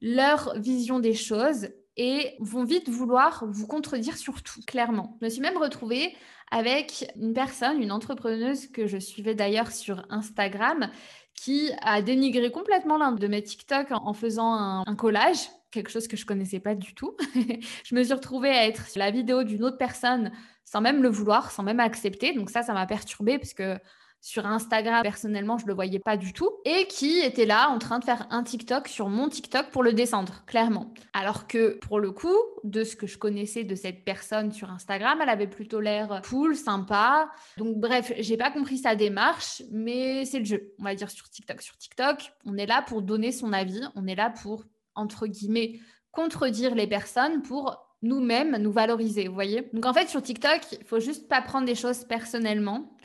leur 0.01 0.59
vision 0.59 0.99
des 0.99 1.15
choses 1.15 1.69
et 1.97 2.35
vont 2.39 2.65
vite 2.65 2.89
vouloir 2.89 3.45
vous 3.47 3.67
contredire 3.67 4.17
sur 4.17 4.43
tout, 4.43 4.63
clairement. 4.67 5.19
Je 5.21 5.27
me 5.27 5.31
suis 5.31 5.43
même 5.43 5.59
retrouvée 5.59 6.15
avec 6.51 7.13
une 7.17 7.35
personne, 7.35 7.83
une 7.83 7.93
entrepreneuse 7.93 8.69
que 8.69 8.87
je 8.87 8.99
suivais 8.99 9.35
d'ailleurs 9.35 9.71
sur 9.71 10.05
Instagram, 10.09 10.91
qui 11.35 11.71
a 11.83 12.03
dénigré 12.03 12.51
complètement 12.51 12.97
l'un 12.97 13.13
de 13.13 13.27
mes 13.27 13.43
TikTok 13.43 13.89
en, 13.91 14.13
faisant 14.15 14.85
un 14.87 14.97
collage 14.97 15.49
quelque 15.71 15.91
chose 15.91 16.09
que 16.09 16.17
je 16.17 16.27
connaissais 16.27 16.61
pas 16.61 16.75
du 16.75 16.95
tout. 16.95 17.17
je 17.85 17.95
me 17.95 18.03
suis 18.03 18.13
retrouvée 18.13 18.51
à 18.51 18.67
être 18.67 18.89
sur 18.89 18.99
la 18.99 19.11
vidéo 19.11 19.45
d'une 19.45 19.65
autre 19.65 19.79
personne 19.79 20.33
sans 20.71 20.81
même 20.81 21.03
le 21.03 21.09
vouloir, 21.09 21.51
sans 21.51 21.63
même 21.63 21.81
accepter. 21.81 22.33
Donc 22.33 22.51
ça, 22.51 22.63
ça 22.63 22.73
m'a 22.73 22.87
perturbée 22.87 23.39
parce 23.39 23.55
que 23.55 23.77
sur 24.21 24.47
Instagram, 24.47 25.03
personnellement, 25.03 25.57
je 25.57 25.67
le 25.67 25.73
voyais 25.73 25.99
pas 25.99 26.17
du 26.17 26.33
tout. 26.33 26.51
Et 26.65 26.87
qui 26.87 27.21
était 27.21 27.47
là 27.47 27.71
en 27.71 27.79
train 27.79 27.99
de 27.99 28.05
faire 28.05 28.27
un 28.31 28.43
TikTok 28.43 28.87
sur 28.87 29.09
mon 29.09 29.29
TikTok 29.29 29.71
pour 29.71 29.83
le 29.83 29.95
descendre, 29.95 30.45
clairement. 30.47 30.93
Alors 31.13 31.47
que 31.49 31.79
pour 31.79 31.99
le 31.99 32.13
coup, 32.13 32.37
de 32.63 32.85
ce 32.85 32.95
que 32.95 33.07
je 33.07 33.19
connaissais 33.19 33.65
de 33.65 33.75
cette 33.75 34.05
personne 34.05 34.53
sur 34.53 34.71
Instagram, 34.71 35.19
elle 35.23 35.31
avait 35.31 35.49
plutôt 35.49 35.81
l'air 35.81 36.21
cool, 36.29 36.55
sympa. 36.55 37.31
Donc 37.57 37.79
bref, 37.79 38.13
j'ai 38.19 38.37
pas 38.37 38.51
compris 38.51 38.79
sa 38.79 38.95
démarche, 38.95 39.63
mais 39.73 40.25
c'est 40.27 40.39
le 40.39 40.45
jeu, 40.45 40.75
on 40.79 40.85
va 40.85 40.95
dire 40.95 41.11
sur 41.11 41.29
TikTok. 41.31 41.63
Sur 41.63 41.77
TikTok, 41.79 42.33
on 42.45 42.57
est 42.59 42.67
là 42.67 42.83
pour 42.83 43.03
donner 43.03 43.33
son 43.33 43.53
avis, 43.53 43.81
on 43.97 44.07
est 44.07 44.15
là 44.15 44.31
pour 44.31 44.65
entre 44.95 45.27
guillemets, 45.27 45.81
contredire 46.13 46.75
les 46.75 46.87
personnes 46.87 47.43
pour 47.43 47.90
nous-mêmes 48.03 48.57
nous 48.59 48.73
valoriser, 48.73 49.29
vous 49.29 49.35
voyez? 49.35 49.69
Donc 49.73 49.87
en 49.87 49.93
fait, 49.93 50.09
sur 50.09 50.23
TikTok, 50.23 50.61
il 50.73 50.85
faut 50.85 51.01
juste 51.01 51.29
pas 51.29 51.43
prendre 51.43 51.67
des 51.67 51.75
choses 51.75 52.05
personnellement. 52.05 52.97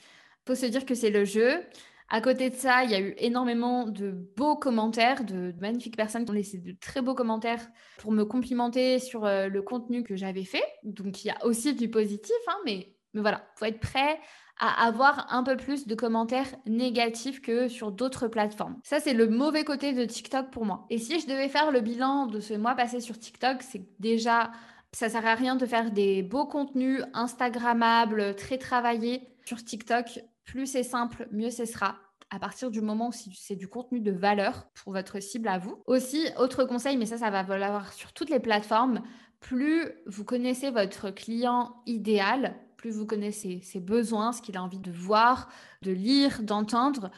Il 0.45 0.53
faut 0.53 0.55
se 0.55 0.65
dire 0.65 0.85
que 0.85 0.95
c'est 0.95 1.09
le 1.09 1.25
jeu. 1.25 1.59
À 2.09 2.21
côté 2.21 2.51
de 2.51 2.55
ça, 2.55 2.83
il 2.83 2.91
y 2.91 2.95
a 2.95 2.99
eu 2.99 3.15
énormément 3.17 3.87
de 3.87 4.11
beaux 4.11 4.55
commentaires, 4.55 5.23
de, 5.23 5.55
magnifiques 5.59 5.97
personnes 5.97 6.23
qui 6.23 6.31
ont 6.31 6.35
laissé 6.35 6.59
de 6.59 6.75
très 6.79 7.01
beaux 7.01 7.15
commentaires 7.15 7.67
pour 7.97 8.11
me 8.11 8.23
complimenter 8.25 8.99
sur 8.99 9.25
euh, 9.25 9.47
le 9.47 9.61
contenu 9.63 10.03
que 10.03 10.15
j'avais 10.15 10.43
fait. 10.43 10.63
Donc 10.83 11.23
il 11.23 11.27
y 11.27 11.31
a 11.31 11.45
aussi 11.45 11.73
du 11.73 11.89
positif, 11.89 12.35
hein, 12.47 12.57
mais, 12.63 12.95
mais 13.13 13.21
voilà, 13.21 13.47
il 13.55 13.59
faut 13.59 13.65
être 13.65 13.79
prêt 13.79 14.19
à 14.59 14.85
avoir 14.85 15.33
un 15.33 15.43
peu 15.43 15.57
plus 15.57 15.85
de 15.85 15.95
commentaires 15.95 16.47
négatifs 16.65 17.41
que 17.41 17.67
sur 17.67 17.91
d'autres 17.91 18.27
plateformes. 18.27 18.77
Ça, 18.83 18.99
c'est 18.99 19.13
le 19.13 19.27
mauvais 19.27 19.65
côté 19.65 19.93
de 19.93 20.05
TikTok 20.05 20.49
pour 20.51 20.65
moi. 20.65 20.85
Et 20.89 20.97
si 20.97 21.19
je 21.19 21.27
devais 21.27 21.49
faire 21.49 21.71
le 21.71 21.81
bilan 21.81 22.27
de 22.27 22.39
ce 22.39 22.53
mois 22.53 22.75
passé 22.75 23.01
sur 23.01 23.19
TikTok, 23.19 23.61
c'est 23.61 23.85
déjà, 23.99 24.51
ça 24.95 25.09
sert 25.09 25.25
à 25.25 25.35
rien 25.35 25.57
de 25.57 25.65
faire 25.65 25.91
des 25.91 26.23
beaux 26.23 26.45
contenus 26.45 27.03
Instagrammables, 27.13 28.33
très 28.37 28.57
travaillés 28.57 29.27
sur 29.45 29.61
TikTok. 29.61 30.21
Plus 30.45 30.67
c'est 30.67 30.83
simple, 30.83 31.27
mieux 31.33 31.49
ce 31.49 31.65
sera 31.65 31.97
à 32.29 32.39
partir 32.39 32.71
du 32.71 32.79
moment 32.79 33.09
où 33.09 33.11
c'est 33.11 33.57
du 33.57 33.67
contenu 33.67 33.99
de 33.99 34.13
valeur 34.13 34.69
pour 34.73 34.93
votre 34.93 35.19
cible 35.19 35.49
à 35.49 35.57
vous. 35.57 35.83
Aussi, 35.85 36.25
autre 36.37 36.63
conseil, 36.63 36.95
mais 36.95 37.05
ça, 37.05 37.17
ça 37.17 37.29
va 37.29 37.43
valoir 37.43 37.91
sur 37.91 38.13
toutes 38.13 38.29
les 38.29 38.39
plateformes, 38.39 39.01
plus 39.41 39.91
vous 40.07 40.23
connaissez 40.23 40.71
votre 40.71 41.11
client 41.11 41.75
idéal, 41.85 42.55
plus 42.77 42.91
vous 42.91 43.05
connaissez 43.05 43.59
ses 43.63 43.81
besoins, 43.81 44.31
ce 44.31 44.41
qu'il 44.41 44.55
a 44.55 44.63
envie 44.63 44.79
de 44.79 44.91
voir, 44.91 45.49
de 45.81 45.91
lire, 45.91 46.41
d'entendre, 46.41 47.11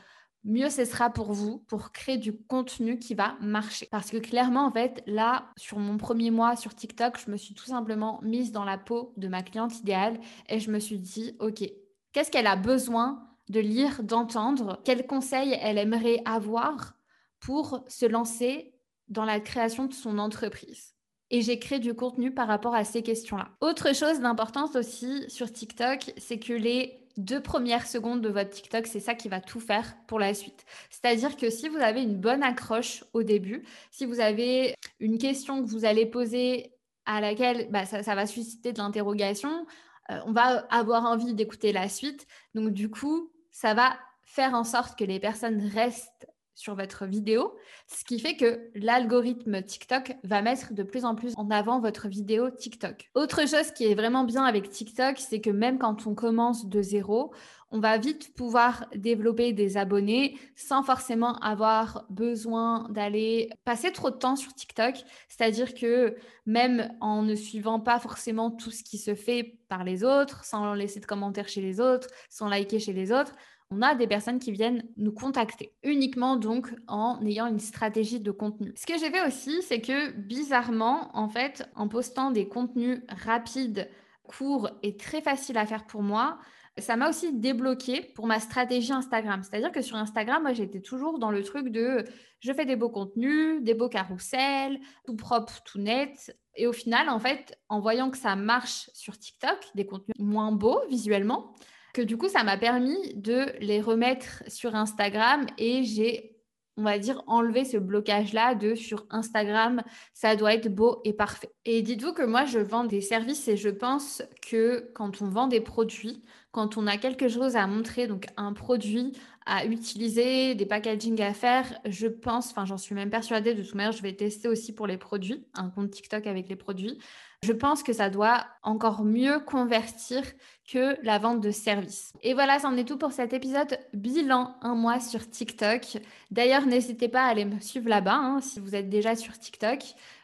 mieux 0.48 0.70
ce 0.70 0.86
sera 0.86 1.10
pour 1.10 1.34
vous 1.34 1.60
pour 1.68 1.92
créer 1.92 2.18
du 2.18 2.36
contenu 2.36 2.98
qui 2.98 3.13
va 3.13 3.36
marcher. 3.42 3.88
Parce 3.92 4.10
que 4.10 4.18
clairement, 4.18 4.66
en 4.66 4.72
fait, 4.72 5.04
là, 5.06 5.50
sur 5.58 5.77
mon 5.77 5.98
premier 5.98 6.32
mois 6.32 6.56
sur 6.56 6.74
TikTok, 6.74 7.20
je 7.24 7.30
me 7.30 7.38
suis 7.38 7.54
tout 7.54 7.66
simplement 7.66 8.20
mise 8.24 8.51
dans 8.51 8.63
la 8.63 8.77
peau 8.77 9.13
de 9.18 9.27
ma 9.27 9.44
cliente 9.44 9.77
idéale 9.80 10.20
et 10.48 10.60
je 10.60 10.72
me 10.72 10.80
suis 10.80 10.98
dit, 10.98 11.36
OK, 11.39 11.70
qu'est-ce 12.13 12.32
qu'elle 12.32 12.48
a 12.48 12.56
besoin 12.56 13.27
de 13.50 13.60
lire, 13.60 14.01
d'entendre? 14.04 14.82
Quels 14.86 15.06
conseils 15.06 15.58
elle 15.62 15.77
aimerait 15.77 16.22
avoir 16.25 16.94
pour 17.39 17.84
se 17.88 18.06
lancer 18.06 18.74
dans 19.10 19.25
la 19.25 19.39
création 19.39 19.86
de 19.86 19.94
son 19.94 20.18
entreprise? 20.18 20.94
Et 21.30 21.42
j'ai 21.42 21.60
créé 21.60 21.80
du 21.80 21.94
contenu 21.94 22.34
par 22.34 22.48
rapport 22.48 22.74
à 22.74 22.86
ces 22.86 23.04
questions-là. 23.04 23.50
Autre 23.60 23.94
chose 23.94 24.22
d'importance 24.22 24.77
aussi 24.77 25.30
sur 25.30 25.51
TikTok, 25.51 26.13
c'est 26.16 26.39
que 26.39 26.54
les 26.54 27.06
deux 27.17 27.41
premières 27.41 27.88
secondes 27.88 28.21
de 28.21 28.29
votre 28.29 28.51
TikTok, 28.51 28.88
c'est 28.88 29.00
ça 29.00 29.15
qui 29.15 29.27
va 29.27 29.41
tout 29.41 29.59
faire 29.59 29.95
pour 30.07 30.19
la 30.19 30.33
suite. 30.33 30.65
C'est-à-dire 30.89 31.36
que 31.36 31.50
si 31.50 31.67
vous 31.67 31.77
avez 31.77 32.01
une 32.03 32.15
bonne 32.15 32.43
accroche 32.43 33.03
au 33.13 33.24
début, 33.24 33.65
si 33.91 34.05
vous 34.05 34.19
avez 34.19 34.75
une 35.00 35.17
question 35.17 35.63
que 35.63 35.69
vous 35.69 35.86
allez 35.86 36.05
poser 36.05 36.74
à 37.05 37.21
laquelle 37.21 37.69
bah, 37.71 37.86
ça, 37.86 38.15
va 38.15 38.25
susciter 38.25 38.74
de 38.74 38.77
l'interrogation, 38.77 39.65
euh, 40.12 40.19
on 40.25 40.31
va 40.31 40.65
avoir 40.69 41.05
envie 41.05 41.33
d'écouter 41.33 41.71
la 41.71 41.89
suite. 41.89 42.27
Donc 42.53 42.71
du 42.71 42.89
coup, 42.89 43.31
ça 43.51 43.74
va 43.74 43.97
faire 44.24 44.53
en 44.53 44.63
sorte 44.63 44.97
que 44.97 45.05
les 45.05 45.19
personnes 45.19 45.62
restent 45.74 46.27
sur 46.57 46.75
votre 46.75 47.05
vidéo, 47.05 47.55
ce 47.85 48.03
qui 48.03 48.19
fait 48.19 48.35
que 48.35 48.69
l'algorithme 48.73 49.61
TikTok 49.61 50.15
va 50.23 50.41
mettre 50.41 50.73
de 50.73 50.81
plus 50.81 51.05
en 51.05 51.13
plus 51.13 51.33
en 51.37 51.51
avant 51.51 51.79
votre 51.79 52.07
vidéo 52.07 52.49
TikTok. 52.49 53.11
Autre 53.13 53.47
chose 53.47 53.71
qui 53.71 53.85
est 53.85 53.93
vraiment 53.93 54.23
bien 54.23 54.43
avec 54.43 54.69
TikTok, 54.71 55.19
c'est 55.19 55.39
que 55.39 55.51
même 55.51 55.77
quand 55.77 56.07
on 56.07 56.15
commence 56.15 56.65
de 56.65 56.81
zéro, 56.81 57.31
on 57.69 57.79
va 57.79 57.97
vite 57.99 58.33
pouvoir 58.33 58.87
développer 58.95 59.53
des 59.53 59.77
abonnés 59.77 60.39
sans 60.55 60.81
forcément 60.81 61.35
avoir 61.39 62.05
besoin 62.09 62.87
d'aller 62.89 63.49
passer 63.63 63.91
trop 63.91 64.09
de 64.09 64.15
temps 64.15 64.35
sur 64.35 64.53
TikTok. 64.53 64.95
C'est-à-dire 65.27 65.75
que 65.75 66.15
même 66.47 66.91
en 67.01 67.21
ne 67.21 67.35
suivant 67.35 67.79
pas 67.79 67.99
forcément 67.99 68.49
tout 68.49 68.71
ce 68.71 68.83
qui 68.83 68.97
se 68.97 69.13
fait 69.13 69.59
par 69.69 69.83
les 69.83 70.03
autres, 70.03 70.43
sans 70.43 70.73
laisser 70.73 71.01
de 71.01 71.05
commentaires 71.05 71.49
chez 71.49 71.61
les 71.61 71.79
autres, 71.79 72.07
sans 72.29 72.47
liker 72.47 72.79
chez 72.79 72.93
les 72.93 73.11
autres, 73.11 73.35
on 73.69 73.81
a 73.81 73.95
des 73.95 74.07
personnes 74.07 74.39
qui 74.39 74.51
viennent 74.51 74.83
nous 74.95 75.12
contacter, 75.12 75.74
uniquement 75.83 76.38
donc 76.38 76.74
en 76.88 77.19
ayant 77.25 77.47
une 77.47 77.59
stratégie 77.59 78.19
de 78.19 78.31
contenu. 78.31 78.74
Ce 78.75 78.86
que 78.86 78.97
j'ai 78.97 79.09
fait 79.09 79.25
aussi, 79.27 79.62
c'est 79.62 79.81
que 79.81 80.12
bizarrement, 80.12 81.09
en 81.13 81.27
fait, 81.27 81.69
en 81.75 81.88
postant 81.88 82.31
des 82.31 82.47
contenus 82.47 83.01
rapides, 83.09 83.89
courts 84.24 84.69
et 84.83 84.97
très 84.97 85.21
faciles 85.21 85.57
à 85.57 85.65
faire 85.65 85.86
pour 85.86 86.01
moi, 86.01 86.38
ça 86.77 86.95
m'a 86.95 87.09
aussi 87.09 87.33
débloqué 87.33 88.01
pour 88.15 88.27
ma 88.27 88.39
stratégie 88.39 88.93
Instagram. 88.93 89.41
C'est-à-dire 89.43 89.71
que 89.71 89.81
sur 89.81 89.97
Instagram, 89.97 90.43
moi, 90.43 90.53
j'étais 90.53 90.81
toujours 90.81 91.17
dans 91.17 91.31
le 91.31 91.43
truc 91.43 91.69
de 91.69 92.05
je 92.39 92.53
fais 92.53 92.65
des 92.65 92.75
beaux 92.75 92.89
contenus, 92.89 93.63
des 93.63 93.74
beaux 93.74 93.89
carousels, 93.89 94.79
tout 95.05 95.15
propre, 95.15 95.62
tout 95.65 95.79
net. 95.79 96.38
Et 96.55 96.67
au 96.67 96.74
final, 96.74 97.09
en 97.09 97.19
fait, 97.19 97.57
en 97.67 97.79
voyant 97.79 98.12
que 98.12 98.17
ça 98.17 98.36
marche 98.36 98.89
sur 98.93 99.17
TikTok, 99.17 99.57
des 99.74 99.86
contenus 99.86 100.15
moins 100.19 100.51
beaux 100.51 100.81
visuellement, 100.88 101.53
que 101.98 102.04
du 102.04 102.16
coup, 102.16 102.30
ça 102.30 102.44
m'a 102.44 102.58
permis 102.58 103.16
de 103.16 103.48
les 103.60 103.82
remettre 103.82 104.44
sur 104.48 104.75
Instagram 104.75 105.48
et 105.58 105.84
j'ai, 105.84 106.38
on 106.77 106.84
va 106.84 107.00
dire, 107.00 107.24
enlevé 107.25 107.66
ce 107.66 107.77
blocage-là 107.77 108.54
de 108.54 108.75
sur 108.75 109.08
Instagram, 109.10 109.82
ça 110.13 110.36
doit 110.36 110.54
être 110.54 110.68
beau 110.68 111.01
et 111.06 111.13
parfait. 111.13 111.50
Et 111.66 111.82
dites-vous 111.82 112.13
que 112.13 112.22
moi, 112.22 112.46
je 112.46 112.60
vends 112.60 112.84
des 112.84 113.01
services 113.01 113.48
et 113.48 113.58
je 113.58 113.70
pense 113.70 114.22
que 114.48 114.92
quand 114.94 115.24
on 115.24 115.30
vend 115.30 115.48
des 115.48 115.60
produits, 115.60 116.24
quand 116.51 116.77
on 116.77 116.86
a 116.86 116.98
quelque 116.98 117.30
chose 117.30 117.56
à 117.56 117.66
montrer, 117.66 118.06
donc 118.06 118.27
un 118.38 118.54
produit 118.54 119.13
à 119.48 119.66
utiliser, 119.66 120.54
des 120.54 120.68
packaging 120.68 121.20
à 121.24 121.34
faire, 121.34 121.80
je 121.86 122.08
pense, 122.08 122.51
enfin 122.51 122.66
j'en 122.66 122.77
suis 122.77 122.94
même 122.94 123.10
persuadée, 123.10 123.56
de 123.56 123.63
toute 123.63 123.74
manière, 123.74 123.92
je 123.92 124.04
vais 124.04 124.13
tester 124.13 124.48
aussi 124.48 124.72
pour 124.72 124.86
les 124.86 124.98
produits, 124.98 125.48
un 125.56 125.72
compte 125.72 125.89
TikTok 125.89 126.27
avec 126.27 126.48
les 126.48 126.58
produits. 126.58 127.00
Je 127.44 127.53
pense 127.53 127.84
que 127.84 127.94
ça 127.94 128.10
doit 128.10 128.46
encore 128.63 129.03
mieux 129.03 129.39
convertir 129.39 130.24
que 130.67 130.98
la 131.06 131.20
vente 131.20 131.39
de 131.39 131.51
services. 131.51 132.12
Et 132.24 132.34
voilà, 132.34 132.60
c'en 132.60 132.75
est 132.75 132.84
tout 132.84 132.98
pour 132.98 133.12
cet 133.12 133.32
épisode 133.32 133.77
bilan 133.94 134.56
un 134.62 134.74
mois 134.74 135.00
sur 135.00 135.29
TikTok. 135.29 136.00
D'ailleurs, 136.32 136.65
n'hésitez 136.65 137.08
pas 137.08 137.22
à 137.22 137.27
aller 137.27 137.46
me 137.46 137.60
suivre 137.60 137.89
là-bas 137.89 138.15
hein, 138.15 138.41
si 138.41 138.60
vous 138.60 138.75
êtes 138.75 138.89
déjà 138.89 139.15
sur 139.15 139.38
TikTok. 139.38 139.79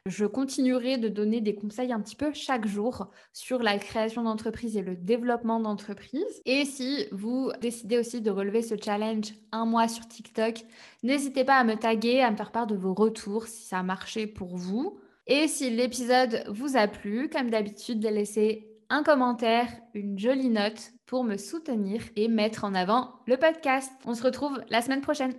Je 0.08 0.25
continuerai 0.25 0.98
de 0.98 1.08
donner 1.08 1.39
des 1.39 1.53
conseils 1.53 1.93
un 1.93 2.01
petit 2.01 2.15
peu 2.15 2.34
chaque 2.34 2.65
jour 2.65 3.08
sur 3.32 3.60
la 3.60 3.77
création 3.77 4.24
d'entreprise 4.24 4.75
et 4.75 4.82
le 4.82 4.96
développement 4.96 5.60
d'entreprise. 5.60 6.41
Et 6.46 6.65
si 6.65 7.05
vous 7.12 7.51
décidez 7.62 8.00
aussi 8.00 8.22
de 8.22 8.32
relever 8.32 8.63
ce 8.63 8.75
challenge 8.75 9.34
un 9.51 9.65
mois 9.65 9.88
sur 9.88 10.08
TikTok, 10.08 10.65
n'hésitez 11.03 11.46
pas 11.46 11.58
à 11.58 11.63
me 11.63 11.75
taguer, 11.75 12.22
à 12.22 12.32
me 12.32 12.36
faire 12.36 12.51
part 12.51 12.67
de 12.67 12.75
vos 12.75 12.96
retours 12.96 13.46
si 13.46 13.64
ça 13.64 13.79
a 13.79 13.83
marché 13.83 14.25
pour 14.25 14.57
vous. 14.57 15.00
Et 15.25 15.48
si 15.48 15.70
l'épisode 15.70 16.44
vous 16.50 16.75
a 16.75 16.88
plu, 16.88 17.29
comme 17.29 17.50
d'habitude, 17.50 18.03
laissez 18.03 18.68
un 18.90 19.03
commentaire, 19.03 19.68
une 19.94 20.20
jolie 20.20 20.50
note 20.50 20.92
pour 21.05 21.24
me 21.24 21.38
soutenir 21.38 22.01
et 22.16 22.27
mettre 22.27 22.66
en 22.66 22.74
avant 22.74 23.14
le 23.25 23.38
podcast. 23.38 23.92
On 24.05 24.16
se 24.16 24.24
retrouve 24.24 24.62
la 24.70 24.81
semaine 24.81 25.01
prochaine. 25.01 25.33